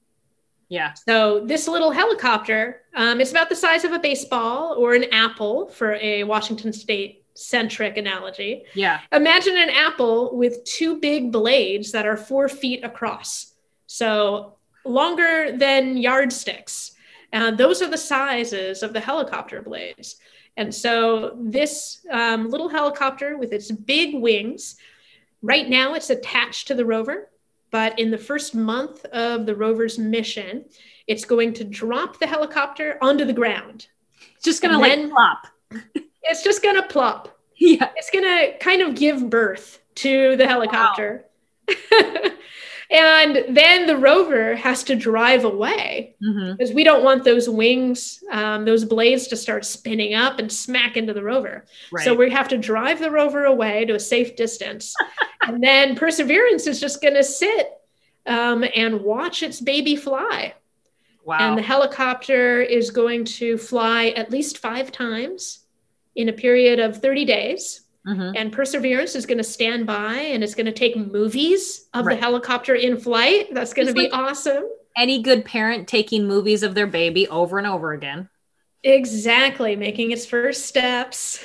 Yeah. 0.68 0.94
So 0.94 1.44
this 1.46 1.68
little 1.68 1.92
helicopter, 1.92 2.82
um, 2.94 3.20
it's 3.20 3.30
about 3.30 3.48
the 3.48 3.56
size 3.56 3.84
of 3.84 3.92
a 3.92 4.00
baseball 4.00 4.74
or 4.76 4.94
an 4.94 5.04
apple 5.12 5.68
for 5.68 5.94
a 5.94 6.24
Washington 6.24 6.72
State 6.72 7.24
centric 7.34 7.96
analogy. 7.96 8.64
Yeah. 8.74 9.00
Imagine 9.12 9.56
an 9.56 9.70
apple 9.70 10.36
with 10.36 10.64
two 10.64 10.98
big 10.98 11.30
blades 11.30 11.92
that 11.92 12.06
are 12.06 12.16
four 12.16 12.48
feet 12.48 12.82
across. 12.82 13.54
So 13.86 14.56
longer 14.84 15.56
than 15.56 15.96
yardsticks. 15.96 16.92
And 17.32 17.56
those 17.58 17.82
are 17.82 17.90
the 17.90 17.98
sizes 17.98 18.82
of 18.82 18.92
the 18.92 19.00
helicopter 19.00 19.62
blades. 19.62 20.16
And 20.56 20.74
so 20.74 21.36
this 21.40 22.06
um, 22.10 22.48
little 22.48 22.68
helicopter 22.68 23.36
with 23.36 23.52
its 23.52 23.70
big 23.70 24.14
wings, 24.14 24.76
right 25.42 25.68
now 25.68 25.94
it's 25.94 26.10
attached 26.10 26.68
to 26.68 26.74
the 26.74 26.84
rover, 26.84 27.30
but 27.70 27.98
in 27.98 28.10
the 28.10 28.18
first 28.18 28.54
month 28.54 29.04
of 29.06 29.46
the 29.46 29.54
rover's 29.54 29.98
mission, 29.98 30.64
it's 31.06 31.24
going 31.24 31.52
to 31.54 31.64
drop 31.64 32.18
the 32.18 32.26
helicopter 32.26 32.98
onto 33.02 33.24
the 33.24 33.32
ground. 33.32 33.88
It's 34.34 34.44
just 34.44 34.62
going 34.62 34.72
to 34.72 34.78
like 34.78 35.10
plop. 35.10 35.46
it's 36.22 36.42
just 36.42 36.62
going 36.62 36.76
to 36.76 36.82
plop. 36.82 37.32
Yeah. 37.58 37.88
It's 37.96 38.10
going 38.10 38.24
to 38.24 38.58
kind 38.58 38.82
of 38.82 38.94
give 38.94 39.30
birth 39.30 39.80
to 39.94 40.36
the 40.36 40.46
helicopter. 40.46 41.24
Wow. 41.66 41.76
and 42.90 43.56
then 43.56 43.86
the 43.86 43.96
rover 43.96 44.54
has 44.54 44.84
to 44.84 44.94
drive 44.94 45.44
away 45.44 46.14
mm-hmm. 46.22 46.52
because 46.52 46.72
we 46.72 46.84
don't 46.84 47.02
want 47.02 47.24
those 47.24 47.48
wings 47.48 48.22
um, 48.30 48.64
those 48.64 48.84
blades 48.84 49.26
to 49.28 49.36
start 49.36 49.64
spinning 49.64 50.14
up 50.14 50.38
and 50.38 50.52
smack 50.52 50.96
into 50.96 51.12
the 51.12 51.22
rover 51.22 51.64
right. 51.92 52.04
so 52.04 52.14
we 52.14 52.30
have 52.30 52.48
to 52.48 52.58
drive 52.58 52.98
the 52.98 53.10
rover 53.10 53.44
away 53.44 53.84
to 53.84 53.94
a 53.94 54.00
safe 54.00 54.36
distance 54.36 54.94
and 55.42 55.62
then 55.62 55.96
perseverance 55.96 56.66
is 56.66 56.80
just 56.80 57.02
going 57.02 57.14
to 57.14 57.24
sit 57.24 57.72
um, 58.26 58.64
and 58.74 59.00
watch 59.00 59.42
its 59.42 59.60
baby 59.60 59.96
fly 59.96 60.54
wow. 61.24 61.38
and 61.40 61.58
the 61.58 61.62
helicopter 61.62 62.60
is 62.60 62.90
going 62.90 63.24
to 63.24 63.58
fly 63.58 64.08
at 64.08 64.30
least 64.30 64.58
five 64.58 64.92
times 64.92 65.64
in 66.14 66.28
a 66.28 66.32
period 66.32 66.78
of 66.78 66.98
30 66.98 67.24
days 67.24 67.82
Mm-hmm. 68.06 68.36
And 68.36 68.52
Perseverance 68.52 69.14
is 69.14 69.26
going 69.26 69.38
to 69.38 69.44
stand 69.44 69.86
by 69.86 70.14
and 70.14 70.44
it's 70.44 70.54
going 70.54 70.66
to 70.66 70.72
take 70.72 70.96
movies 70.96 71.86
of 71.92 72.06
right. 72.06 72.14
the 72.14 72.20
helicopter 72.20 72.74
in 72.74 72.98
flight. 72.98 73.52
That's 73.52 73.74
going 73.74 73.88
to 73.88 73.94
be 73.94 74.08
like 74.08 74.12
awesome. 74.12 74.64
Any 74.96 75.22
good 75.22 75.44
parent 75.44 75.88
taking 75.88 76.26
movies 76.26 76.62
of 76.62 76.74
their 76.74 76.86
baby 76.86 77.28
over 77.28 77.58
and 77.58 77.66
over 77.66 77.92
again. 77.92 78.28
Exactly, 78.84 79.74
making 79.74 80.12
its 80.12 80.24
first 80.24 80.66
steps. 80.66 81.44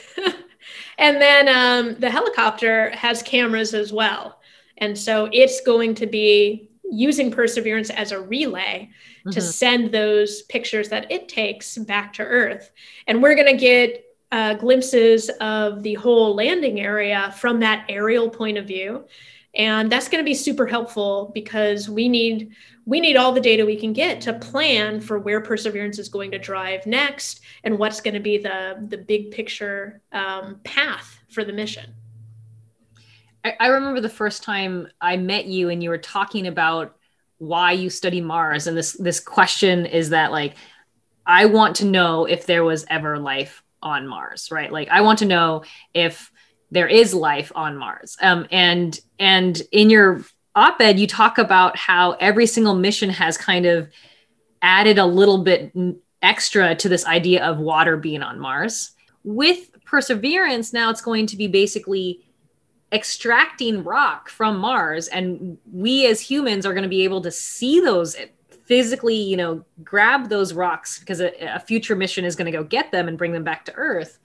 and 0.98 1.20
then 1.20 1.48
um, 1.50 1.96
the 2.00 2.10
helicopter 2.10 2.92
has 2.92 3.24
cameras 3.24 3.74
as 3.74 3.92
well. 3.92 4.40
And 4.78 4.98
so 4.98 5.28
it's 5.32 5.62
going 5.62 5.96
to 5.96 6.06
be 6.06 6.70
using 6.92 7.32
Perseverance 7.32 7.90
as 7.90 8.12
a 8.12 8.22
relay 8.22 8.90
mm-hmm. 9.22 9.32
to 9.32 9.42
send 9.42 9.92
those 9.92 10.44
pictures 10.44 10.90
that 10.90 11.12
it 11.12 11.28
takes 11.28 11.78
back 11.78 12.14
to 12.14 12.24
Earth. 12.24 12.72
And 13.08 13.24
we're 13.24 13.36
going 13.36 13.48
to 13.48 13.60
get 13.60 14.06
uh, 14.32 14.54
glimpses 14.56 15.30
of 15.42 15.84
the 15.84 15.96
whole 15.96 16.34
landing 16.34 16.80
area 16.80 17.34
from 17.38 17.60
that 17.60 17.86
aerial 17.90 18.30
point 18.30 18.58
of 18.58 18.66
view. 18.66 19.06
And 19.54 19.92
that's 19.92 20.08
going 20.08 20.24
to 20.24 20.26
be 20.28 20.34
super 20.34 20.66
helpful 20.66 21.32
because 21.34 21.90
we 21.90 22.08
need 22.08 22.52
we 22.86 23.00
need 23.00 23.16
all 23.16 23.32
the 23.32 23.42
data 23.42 23.66
we 23.66 23.76
can 23.76 23.94
get 23.94 24.22
to 24.22 24.34
plan 24.34 25.02
for 25.02 25.20
where 25.20 25.42
perseverance 25.42 26.00
is 26.00 26.10
going 26.10 26.32
to 26.32 26.40
drive 26.40 26.86
next 26.88 27.42
and 27.64 27.78
what's 27.78 28.00
going 28.00 28.14
to 28.14 28.22
be 28.22 28.38
the 28.38 28.86
the 28.88 28.98
big 28.98 29.32
picture 29.32 30.02
um, 30.14 30.62
path 30.64 31.20
for 31.30 31.44
the 31.44 31.52
mission. 31.52 31.94
I, 33.44 33.56
I 33.60 33.68
remember 33.68 34.00
the 34.00 34.10
first 34.10 34.44
time 34.44 34.88
i 35.02 35.18
met 35.18 35.46
you 35.46 35.70
and 35.70 35.84
you 35.84 35.90
were 35.90 35.98
talking 35.98 36.48
about 36.48 36.96
why 37.40 37.74
you 37.74 37.90
study 37.90 38.22
mars 38.22 38.68
and 38.68 38.78
this 38.78 38.94
this 38.94 39.20
question 39.20 39.86
is 39.86 40.10
that 40.12 40.32
like 40.32 40.56
i 41.26 41.46
want 41.46 41.76
to 41.78 41.86
know 41.86 42.26
if 42.26 42.46
there 42.46 42.64
was 42.64 42.86
ever 42.90 43.18
life 43.18 43.64
on 43.82 44.08
Mars, 44.08 44.50
right? 44.52 44.72
Like 44.72 44.90
I 44.90 45.02
want 45.02 45.20
to 45.20 45.26
know 45.26 45.64
if 45.94 46.32
there 46.72 46.88
is 46.88 47.14
life 47.14 47.52
on 47.54 47.78
Mars. 47.78 48.18
Um, 48.22 48.48
and 48.52 49.00
and 49.20 49.62
in 49.72 49.90
your 49.90 50.24
op-ed, 50.56 51.00
you 51.00 51.08
talk 51.08 51.38
about 51.38 51.78
how 51.78 52.14
every 52.14 52.46
single 52.46 52.76
mission 52.76 53.10
has 53.10 53.38
kind 53.38 53.66
of 53.66 53.90
added 54.62 54.98
a 54.98 55.06
little 55.06 55.44
bit 55.44 55.74
extra 56.22 56.76
to 56.76 56.90
this 56.90 57.06
idea 57.06 57.44
of 57.44 57.58
water 57.58 57.98
being 57.98 58.22
on 58.22 58.40
Mars. 58.40 58.92
With 59.24 59.70
Perseverance, 59.86 60.74
now 60.74 60.90
it's 60.90 61.02
going 61.02 61.28
to 61.28 61.38
be 61.38 61.48
basically 61.48 62.22
extracting 62.92 63.84
rock 63.84 64.30
from 64.30 64.58
Mars, 64.58 65.08
and 65.08 65.58
we 65.72 66.06
as 66.08 66.20
humans 66.20 66.66
are 66.66 66.74
going 66.74 66.84
to 66.84 66.90
be 66.90 67.04
able 67.04 67.22
to 67.22 67.32
see 67.32 67.80
those 67.80 68.16
physically, 68.72 69.18
you 69.18 69.36
know, 69.36 69.66
grab 69.84 70.30
those 70.30 70.54
rocks 70.54 70.98
because 70.98 71.20
a, 71.20 71.34
a 71.56 71.60
future 71.60 71.94
mission 71.94 72.24
is 72.24 72.38
going 72.38 72.50
to 72.50 72.58
go 72.58 72.64
get 72.64 72.90
them 72.90 73.10
and 73.10 73.18
bring 73.18 73.34
them 73.34 73.44
back 73.44 73.66
to 73.66 73.74
Earth. 73.74 74.18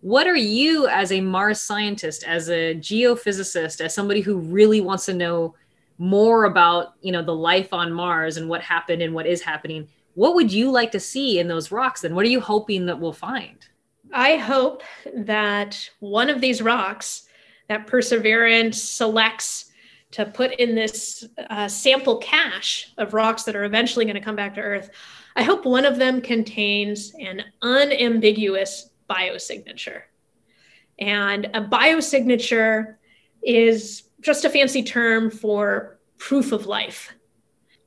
What 0.00 0.26
are 0.26 0.34
you, 0.34 0.88
as 0.88 1.12
a 1.12 1.20
Mars 1.20 1.60
scientist, 1.60 2.24
as 2.24 2.50
a 2.50 2.74
geophysicist, 2.74 3.80
as 3.80 3.94
somebody 3.94 4.22
who 4.22 4.38
really 4.38 4.80
wants 4.80 5.06
to 5.06 5.14
know 5.14 5.54
more 5.98 6.46
about, 6.46 6.94
you 7.00 7.12
know, 7.12 7.22
the 7.22 7.32
life 7.32 7.72
on 7.72 7.92
Mars 7.92 8.38
and 8.38 8.48
what 8.48 8.60
happened 8.60 9.02
and 9.02 9.14
what 9.14 9.28
is 9.28 9.40
happening? 9.40 9.86
What 10.14 10.34
would 10.34 10.52
you 10.52 10.72
like 10.72 10.90
to 10.90 10.98
see 10.98 11.38
in 11.38 11.46
those 11.46 11.70
rocks? 11.70 12.00
Then, 12.00 12.16
what 12.16 12.26
are 12.26 12.28
you 12.28 12.40
hoping 12.40 12.86
that 12.86 12.98
we'll 12.98 13.12
find? 13.12 13.64
I 14.12 14.34
hope 14.34 14.82
that 15.14 15.88
one 16.00 16.28
of 16.28 16.40
these 16.40 16.60
rocks 16.60 17.28
that 17.68 17.86
Perseverance 17.86 18.82
selects 18.82 19.69
to 20.12 20.26
put 20.26 20.52
in 20.54 20.74
this 20.74 21.24
uh, 21.50 21.68
sample 21.68 22.18
cache 22.18 22.92
of 22.98 23.14
rocks 23.14 23.44
that 23.44 23.54
are 23.54 23.64
eventually 23.64 24.04
going 24.04 24.16
to 24.16 24.20
come 24.20 24.36
back 24.36 24.54
to 24.54 24.60
Earth, 24.60 24.90
I 25.36 25.42
hope 25.42 25.64
one 25.64 25.84
of 25.84 25.98
them 25.98 26.20
contains 26.20 27.12
an 27.20 27.44
unambiguous 27.62 28.90
biosignature. 29.08 30.02
And 30.98 31.46
a 31.54 31.62
biosignature 31.62 32.96
is 33.42 34.02
just 34.20 34.44
a 34.44 34.50
fancy 34.50 34.82
term 34.82 35.30
for 35.30 35.98
proof 36.18 36.52
of 36.52 36.66
life. 36.66 37.14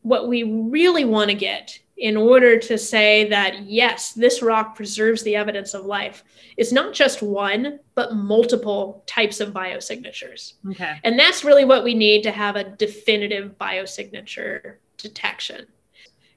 What 0.02 0.28
we 0.28 0.44
really 0.44 1.06
want 1.06 1.30
to 1.30 1.36
get 1.36 1.80
in 1.98 2.18
order 2.18 2.58
to 2.58 2.78
say 2.78 3.30
that, 3.30 3.64
yes, 3.64 4.14
this 4.14 4.42
rock 4.42 4.76
preserves 4.76 5.22
the 5.24 5.36
evidence 5.36 5.74
of 5.74 5.86
life 5.86 6.24
is 6.58 6.74
not 6.74 6.94
just 6.94 7.22
one, 7.22 7.80
but 7.96 8.16
multiple 8.16 9.04
types 9.06 9.40
of 9.40 9.54
biosignatures. 9.54 10.54
Okay. 10.72 11.00
And 11.04 11.18
that's 11.20 11.44
really 11.44 11.66
what 11.66 11.84
we 11.84 11.94
need 11.94 12.24
to 12.24 12.32
have 12.32 12.56
a 12.56 12.64
definitive 12.64 13.58
biosignature 13.60 14.78
detection. 14.98 15.68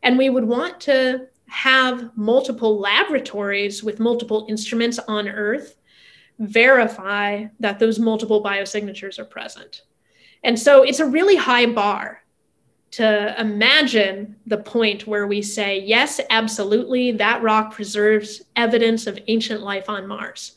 And 0.03 0.19
we 0.19 0.29
would 0.31 0.45
want 0.45 0.81
to 0.83 1.27
have 1.49 2.11
multiple 2.17 2.79
laboratories 2.79 3.83
with 3.83 3.99
multiple 3.99 4.47
instruments 4.49 4.99
on 5.09 5.29
Earth 5.29 5.77
verify 6.39 7.47
that 7.61 7.79
those 7.79 7.99
multiple 7.99 8.43
biosignatures 8.43 9.19
are 9.19 9.25
present. 9.25 9.83
And 10.45 10.59
so 10.59 10.83
it's 10.83 11.01
a 11.01 11.07
really 11.07 11.37
high 11.37 11.67
bar 11.67 12.23
to 12.93 13.39
imagine 13.41 14.37
the 14.47 14.59
point 14.59 15.07
where 15.07 15.27
we 15.27 15.43
say, 15.43 15.81
yes, 15.81 16.21
absolutely, 16.31 17.13
that 17.13 17.43
rock 17.43 17.73
preserves 17.73 18.43
evidence 18.55 19.07
of 19.07 19.19
ancient 19.29 19.63
life 19.63 19.89
on 19.91 20.07
Mars. 20.07 20.53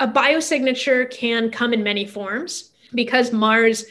A 0.00 0.08
biosignature 0.08 1.10
can 1.10 1.50
come 1.50 1.72
in 1.72 1.82
many 1.82 2.04
forms. 2.04 2.72
because 2.94 3.32
Mars 3.32 3.86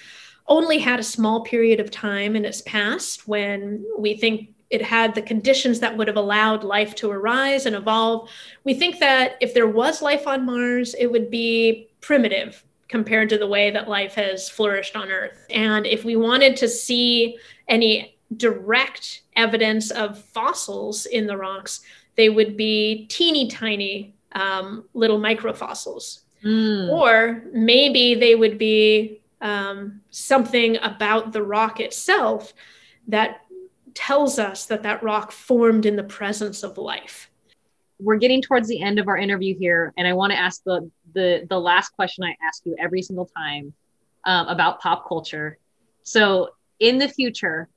only 0.47 0.79
had 0.79 0.99
a 0.99 1.03
small 1.03 1.41
period 1.41 1.79
of 1.79 1.91
time 1.91 2.35
in 2.35 2.45
its 2.45 2.61
past 2.61 3.27
when 3.27 3.85
we 3.97 4.15
think 4.15 4.49
it 4.69 4.81
had 4.81 5.15
the 5.15 5.21
conditions 5.21 5.79
that 5.79 5.95
would 5.95 6.07
have 6.07 6.17
allowed 6.17 6.63
life 6.63 6.95
to 6.95 7.09
arise 7.09 7.65
and 7.65 7.75
evolve. 7.75 8.29
We 8.63 8.73
think 8.73 8.99
that 8.99 9.35
if 9.39 9.53
there 9.53 9.67
was 9.67 10.01
life 10.01 10.27
on 10.27 10.45
Mars, 10.45 10.93
it 10.93 11.07
would 11.07 11.29
be 11.29 11.89
primitive 12.01 12.63
compared 12.89 13.29
to 13.29 13.37
the 13.37 13.47
way 13.47 13.71
that 13.71 13.89
life 13.89 14.15
has 14.15 14.49
flourished 14.49 14.95
on 14.95 15.09
Earth. 15.09 15.45
And 15.49 15.85
if 15.85 16.05
we 16.05 16.15
wanted 16.15 16.55
to 16.57 16.69
see 16.69 17.37
any 17.67 18.17
direct 18.35 19.21
evidence 19.35 19.91
of 19.91 20.21
fossils 20.21 21.05
in 21.05 21.27
the 21.27 21.37
rocks, 21.37 21.81
they 22.15 22.29
would 22.29 22.57
be 22.57 23.05
teeny 23.07 23.47
tiny 23.47 24.15
um, 24.33 24.85
little 24.93 25.19
microfossils. 25.19 26.21
Mm. 26.43 26.89
Or 26.89 27.43
maybe 27.53 28.15
they 28.15 28.35
would 28.35 28.57
be 28.57 29.21
um, 29.41 30.01
something 30.09 30.77
about 30.77 31.31
the 31.31 31.43
rock 31.43 31.79
itself 31.79 32.53
that 33.07 33.41
tells 33.93 34.37
us 34.37 34.65
that 34.65 34.83
that 34.83 35.01
rock 35.01 35.31
formed 35.31 35.85
in 35.85 35.95
the 35.95 36.03
presence 36.03 36.63
of 36.63 36.77
life. 36.77 37.31
We're 37.99 38.17
getting 38.17 38.43
towards 38.43 38.67
the 38.67 38.81
end 38.81 38.99
of 38.99 39.07
our 39.07 39.17
interview 39.17 39.57
here, 39.57 39.91
and 39.97 40.07
I 40.07 40.13
want 40.13 40.31
to 40.31 40.37
ask 40.37 40.63
the 40.63 40.89
the 41.13 41.47
the 41.49 41.59
last 41.59 41.89
question 41.89 42.23
I 42.23 42.35
ask 42.47 42.63
you 42.63 42.75
every 42.77 43.01
single 43.01 43.25
time 43.25 43.73
um, 44.23 44.47
about 44.47 44.79
pop 44.81 45.07
culture. 45.07 45.57
So, 46.03 46.51
in 46.79 46.97
the 46.97 47.07
future, 47.07 47.69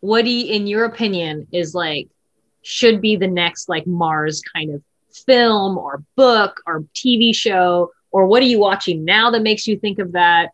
what 0.00 0.24
do 0.24 0.30
in 0.30 0.66
your 0.66 0.84
opinion, 0.84 1.46
is 1.52 1.74
like 1.74 2.08
should 2.62 3.00
be 3.00 3.16
the 3.16 3.26
next 3.26 3.68
like 3.68 3.86
Mars 3.86 4.42
kind 4.54 4.74
of 4.74 4.82
film 5.12 5.78
or 5.78 6.02
book 6.16 6.60
or 6.66 6.84
TV 6.94 7.34
show, 7.34 7.90
or 8.10 8.26
what 8.26 8.42
are 8.42 8.46
you 8.46 8.58
watching 8.58 9.04
now 9.04 9.30
that 9.30 9.42
makes 9.42 9.66
you 9.66 9.78
think 9.78 9.98
of 9.98 10.12
that? 10.12 10.50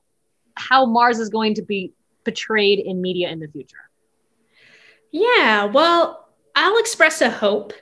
How 0.54 0.84
Mars 0.86 1.18
is 1.18 1.30
going 1.30 1.54
to 1.54 1.62
be 1.62 1.92
portrayed 2.24 2.78
in 2.78 3.00
media 3.00 3.30
in 3.30 3.40
the 3.40 3.48
future? 3.48 3.90
Yeah, 5.10 5.64
well, 5.64 6.28
I'll 6.54 6.78
express 6.78 7.20
a 7.20 7.30
hope 7.30 7.72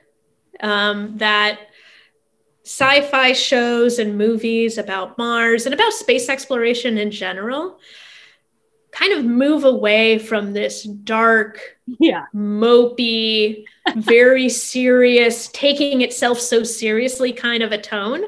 um, 0.60 1.18
that 1.18 1.58
sci 2.64 3.02
fi 3.02 3.32
shows 3.32 3.98
and 3.98 4.18
movies 4.18 4.78
about 4.78 5.18
Mars 5.18 5.66
and 5.66 5.74
about 5.74 5.92
space 5.92 6.28
exploration 6.28 6.98
in 6.98 7.10
general 7.10 7.78
kind 8.98 9.12
of 9.12 9.24
move 9.24 9.64
away 9.64 10.18
from 10.18 10.52
this 10.52 10.82
dark, 10.82 11.60
yeah. 12.00 12.24
mopey, 12.34 13.64
very 13.96 14.48
serious, 14.48 15.48
taking 15.48 16.02
itself 16.02 16.40
so 16.40 16.64
seriously 16.64 17.32
kind 17.32 17.62
of 17.62 17.70
a 17.70 17.78
tone 17.78 18.22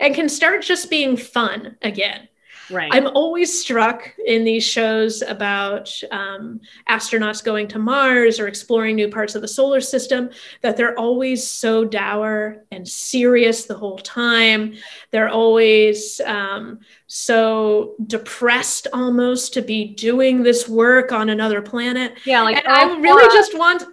and 0.00 0.14
can 0.14 0.28
start 0.28 0.62
just 0.62 0.88
being 0.88 1.16
fun 1.16 1.76
again. 1.82 2.28
Right. 2.70 2.92
I'm 2.92 3.06
always 3.08 3.60
struck 3.60 4.12
in 4.26 4.44
these 4.44 4.64
shows 4.64 5.22
about 5.22 5.92
um, 6.10 6.60
astronauts 6.88 7.44
going 7.44 7.68
to 7.68 7.78
Mars 7.78 8.40
or 8.40 8.48
exploring 8.48 8.96
new 8.96 9.08
parts 9.08 9.34
of 9.34 9.42
the 9.42 9.48
solar 9.48 9.80
system 9.80 10.30
that 10.62 10.76
they're 10.76 10.98
always 10.98 11.46
so 11.46 11.84
dour 11.84 12.64
and 12.70 12.86
serious 12.86 13.64
the 13.64 13.76
whole 13.76 13.98
time. 13.98 14.74
They're 15.10 15.28
always 15.28 16.20
um, 16.20 16.80
so 17.06 17.94
depressed 18.06 18.88
almost 18.92 19.54
to 19.54 19.62
be 19.62 19.94
doing 19.94 20.42
this 20.42 20.68
work 20.68 21.12
on 21.12 21.28
another 21.28 21.62
planet. 21.62 22.14
Yeah, 22.24 22.42
like 22.42 22.56
and 22.56 22.68
I 22.68 22.98
really 22.98 23.28
just 23.32 23.56
want 23.56 23.84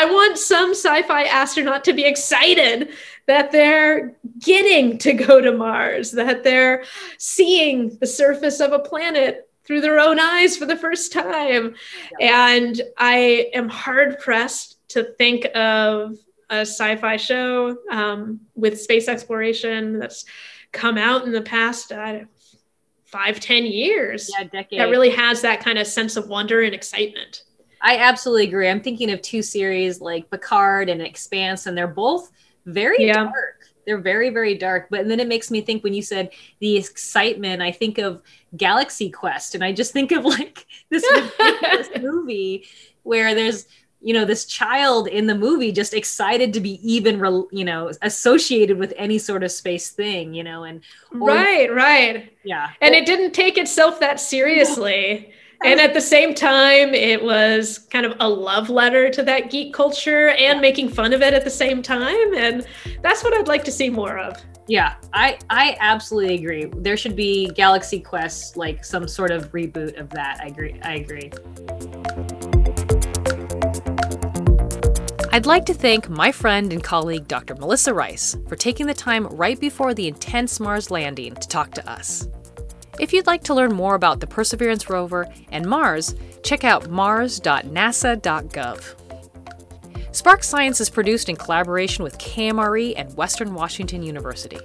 I 0.00 0.08
want 0.10 0.38
some 0.38 0.70
sci-fi 0.70 1.24
astronaut 1.24 1.84
to 1.84 1.92
be 1.92 2.04
excited 2.04 2.90
that 3.26 3.52
they're 3.52 4.16
getting 4.38 4.98
to 4.98 5.12
go 5.12 5.40
to 5.40 5.52
Mars, 5.52 6.10
that 6.12 6.42
they're 6.42 6.84
seeing 7.18 7.96
the 7.98 8.06
surface 8.06 8.60
of 8.60 8.72
a 8.72 8.78
planet 8.78 9.48
through 9.64 9.82
their 9.82 10.00
own 10.00 10.18
eyes 10.18 10.56
for 10.56 10.66
the 10.66 10.76
first 10.76 11.12
time. 11.12 11.74
Yeah. 12.18 12.48
And 12.48 12.80
I 12.96 13.50
am 13.54 13.68
hard 13.68 14.18
pressed 14.18 14.78
to 14.88 15.04
think 15.18 15.44
of 15.54 16.16
a 16.48 16.62
sci-fi 16.62 17.16
show 17.16 17.78
um, 17.90 18.40
with 18.54 18.80
space 18.80 19.06
exploration 19.06 19.98
that's 19.98 20.24
come 20.72 20.98
out 20.98 21.24
in 21.24 21.32
the 21.32 21.42
past 21.42 21.92
uh, 21.92 22.20
five, 23.04 23.38
ten 23.38 23.64
years. 23.64 24.30
Yeah, 24.36 24.44
decade. 24.44 24.80
That 24.80 24.88
really 24.88 25.10
has 25.10 25.42
that 25.42 25.60
kind 25.60 25.78
of 25.78 25.86
sense 25.86 26.16
of 26.16 26.28
wonder 26.28 26.62
and 26.62 26.74
excitement. 26.74 27.44
I 27.82 27.98
absolutely 27.98 28.48
agree. 28.48 28.68
I'm 28.68 28.80
thinking 28.80 29.10
of 29.10 29.22
two 29.22 29.42
series 29.42 30.00
like 30.00 30.30
Picard 30.30 30.88
and 30.88 31.00
Expanse, 31.00 31.66
and 31.66 31.76
they're 31.76 31.86
both 31.86 32.30
very 32.66 33.06
yeah. 33.06 33.24
dark. 33.24 33.56
They're 33.86 33.98
very, 33.98 34.30
very 34.30 34.56
dark. 34.56 34.88
But 34.90 35.08
then 35.08 35.20
it 35.20 35.28
makes 35.28 35.50
me 35.50 35.62
think 35.62 35.82
when 35.82 35.94
you 35.94 36.02
said 36.02 36.30
the 36.60 36.76
excitement, 36.76 37.62
I 37.62 37.72
think 37.72 37.98
of 37.98 38.22
Galaxy 38.56 39.10
Quest, 39.10 39.54
and 39.54 39.64
I 39.64 39.72
just 39.72 39.92
think 39.92 40.12
of 40.12 40.24
like 40.36 40.66
this 40.90 41.04
movie 42.00 42.66
where 43.02 43.34
there's 43.34 43.66
you 44.02 44.14
know 44.14 44.24
this 44.24 44.46
child 44.46 45.08
in 45.08 45.26
the 45.26 45.34
movie 45.34 45.72
just 45.72 45.92
excited 45.92 46.54
to 46.54 46.60
be 46.60 46.80
even 46.82 47.20
re- 47.20 47.44
you 47.52 47.64
know 47.64 47.90
associated 48.02 48.78
with 48.78 48.94
any 48.96 49.18
sort 49.18 49.42
of 49.42 49.52
space 49.52 49.90
thing 49.90 50.32
you 50.32 50.42
know 50.42 50.64
and 50.64 50.80
or, 51.12 51.28
right 51.28 51.72
right 51.72 52.32
yeah 52.42 52.70
and 52.80 52.94
it 52.94 53.04
didn't 53.04 53.32
take 53.32 53.58
itself 53.58 54.00
that 54.00 54.18
seriously 54.18 55.32
and 55.64 55.80
at 55.86 55.94
the 55.94 56.00
same 56.00 56.34
time, 56.34 56.94
it 56.94 57.22
was 57.22 57.78
kind 57.90 58.06
of 58.06 58.16
a 58.20 58.28
love 58.28 58.70
letter 58.70 59.10
to 59.10 59.22
that 59.22 59.50
geek 59.50 59.72
culture 59.74 60.28
and 60.28 60.56
yeah. 60.56 60.60
making 60.60 60.88
fun 60.88 61.12
of 61.12 61.22
it 61.22 61.34
at 61.34 61.44
the 61.44 61.50
same 61.50 61.82
time. 61.82 62.34
And 62.34 62.66
that's 63.02 63.22
what 63.22 63.34
I'd 63.34 63.48
like 63.48 63.64
to 63.64 63.72
see 63.72 63.90
more 63.90 64.18
of. 64.18 64.42
Yeah, 64.66 64.94
I 65.12 65.36
I 65.50 65.76
absolutely 65.80 66.36
agree. 66.36 66.70
There 66.76 66.96
should 66.96 67.16
be 67.16 67.50
Galaxy 67.50 67.98
Quest, 67.98 68.56
like 68.56 68.84
some 68.84 69.08
sort 69.08 69.32
of 69.32 69.50
reboot 69.50 69.98
of 69.98 70.10
that. 70.10 70.40
I 70.40 70.46
agree. 70.46 70.80
I 70.84 70.94
agree. 70.94 71.32
I'd 75.32 75.46
like 75.46 75.64
to 75.66 75.74
thank 75.74 76.08
my 76.08 76.32
friend 76.32 76.72
and 76.72 76.82
colleague 76.82 77.26
Dr. 77.28 77.54
Melissa 77.54 77.94
Rice 77.94 78.36
for 78.48 78.56
taking 78.56 78.86
the 78.86 78.94
time 78.94 79.26
right 79.26 79.58
before 79.58 79.94
the 79.94 80.08
intense 80.08 80.60
Mars 80.60 80.90
landing 80.90 81.34
to 81.34 81.48
talk 81.48 81.72
to 81.74 81.90
us. 81.90 82.28
If 82.98 83.12
you'd 83.12 83.26
like 83.26 83.44
to 83.44 83.54
learn 83.54 83.74
more 83.74 83.94
about 83.94 84.20
the 84.20 84.26
Perseverance 84.26 84.90
rover 84.90 85.26
and 85.52 85.66
Mars, 85.66 86.14
check 86.42 86.64
out 86.64 86.90
mars.nasa.gov. 86.90 88.94
Spark 90.12 90.42
Science 90.42 90.80
is 90.80 90.90
produced 90.90 91.28
in 91.28 91.36
collaboration 91.36 92.02
with 92.02 92.18
KMRE 92.18 92.94
and 92.96 93.16
Western 93.16 93.54
Washington 93.54 94.02
University. 94.02 94.58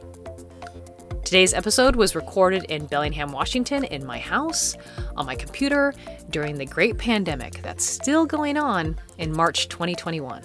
Today's 1.24 1.54
episode 1.54 1.96
was 1.96 2.16
recorded 2.16 2.66
in 2.66 2.86
Bellingham, 2.88 3.32
Washington, 3.32 3.84
in 3.86 4.06
my 4.06 4.20
house, 4.20 4.76
on 5.16 5.26
my 5.26 5.36
computer, 5.36 5.94
during 6.30 6.56
the 6.56 6.66
great 6.66 6.98
pandemic 6.98 7.62
that's 7.62 7.86
still 7.86 8.26
going 8.26 8.58
on 8.58 8.98
in 9.18 9.36
March 9.36 9.70
2021. 9.70 10.44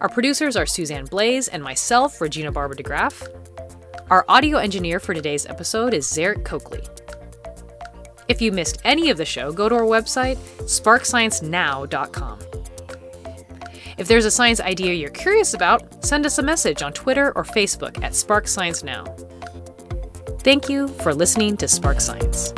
Our 0.00 0.08
producers 0.08 0.56
are 0.56 0.66
Suzanne 0.66 1.06
Blaze 1.06 1.48
and 1.48 1.62
myself, 1.62 2.20
Regina 2.20 2.52
Barber 2.52 2.74
DeGraaff. 2.74 3.28
Our 4.10 4.24
audio 4.28 4.58
engineer 4.58 4.98
for 4.98 5.14
today's 5.14 5.46
episode 5.46 5.94
is 5.94 6.04
Zarek 6.04 6.44
Coakley. 6.44 6.82
If 8.26 8.42
you 8.42 8.50
missed 8.50 8.80
any 8.84 9.08
of 9.08 9.16
the 9.16 9.24
show, 9.24 9.52
go 9.52 9.68
to 9.68 9.76
our 9.76 9.82
website, 9.82 10.36
sparksciencenow.com. 10.62 12.40
If 13.98 14.08
there's 14.08 14.24
a 14.24 14.30
science 14.32 14.58
idea 14.58 14.94
you're 14.94 15.10
curious 15.10 15.54
about, 15.54 16.04
send 16.04 16.26
us 16.26 16.38
a 16.38 16.42
message 16.42 16.82
on 16.82 16.92
Twitter 16.92 17.30
or 17.36 17.44
Facebook 17.44 18.02
at 18.02 18.16
Spark 18.16 18.48
Science 18.48 18.82
Now. 18.82 19.04
Thank 20.40 20.68
you 20.68 20.88
for 20.88 21.14
listening 21.14 21.56
to 21.58 21.68
Spark 21.68 22.00
Science. 22.00 22.52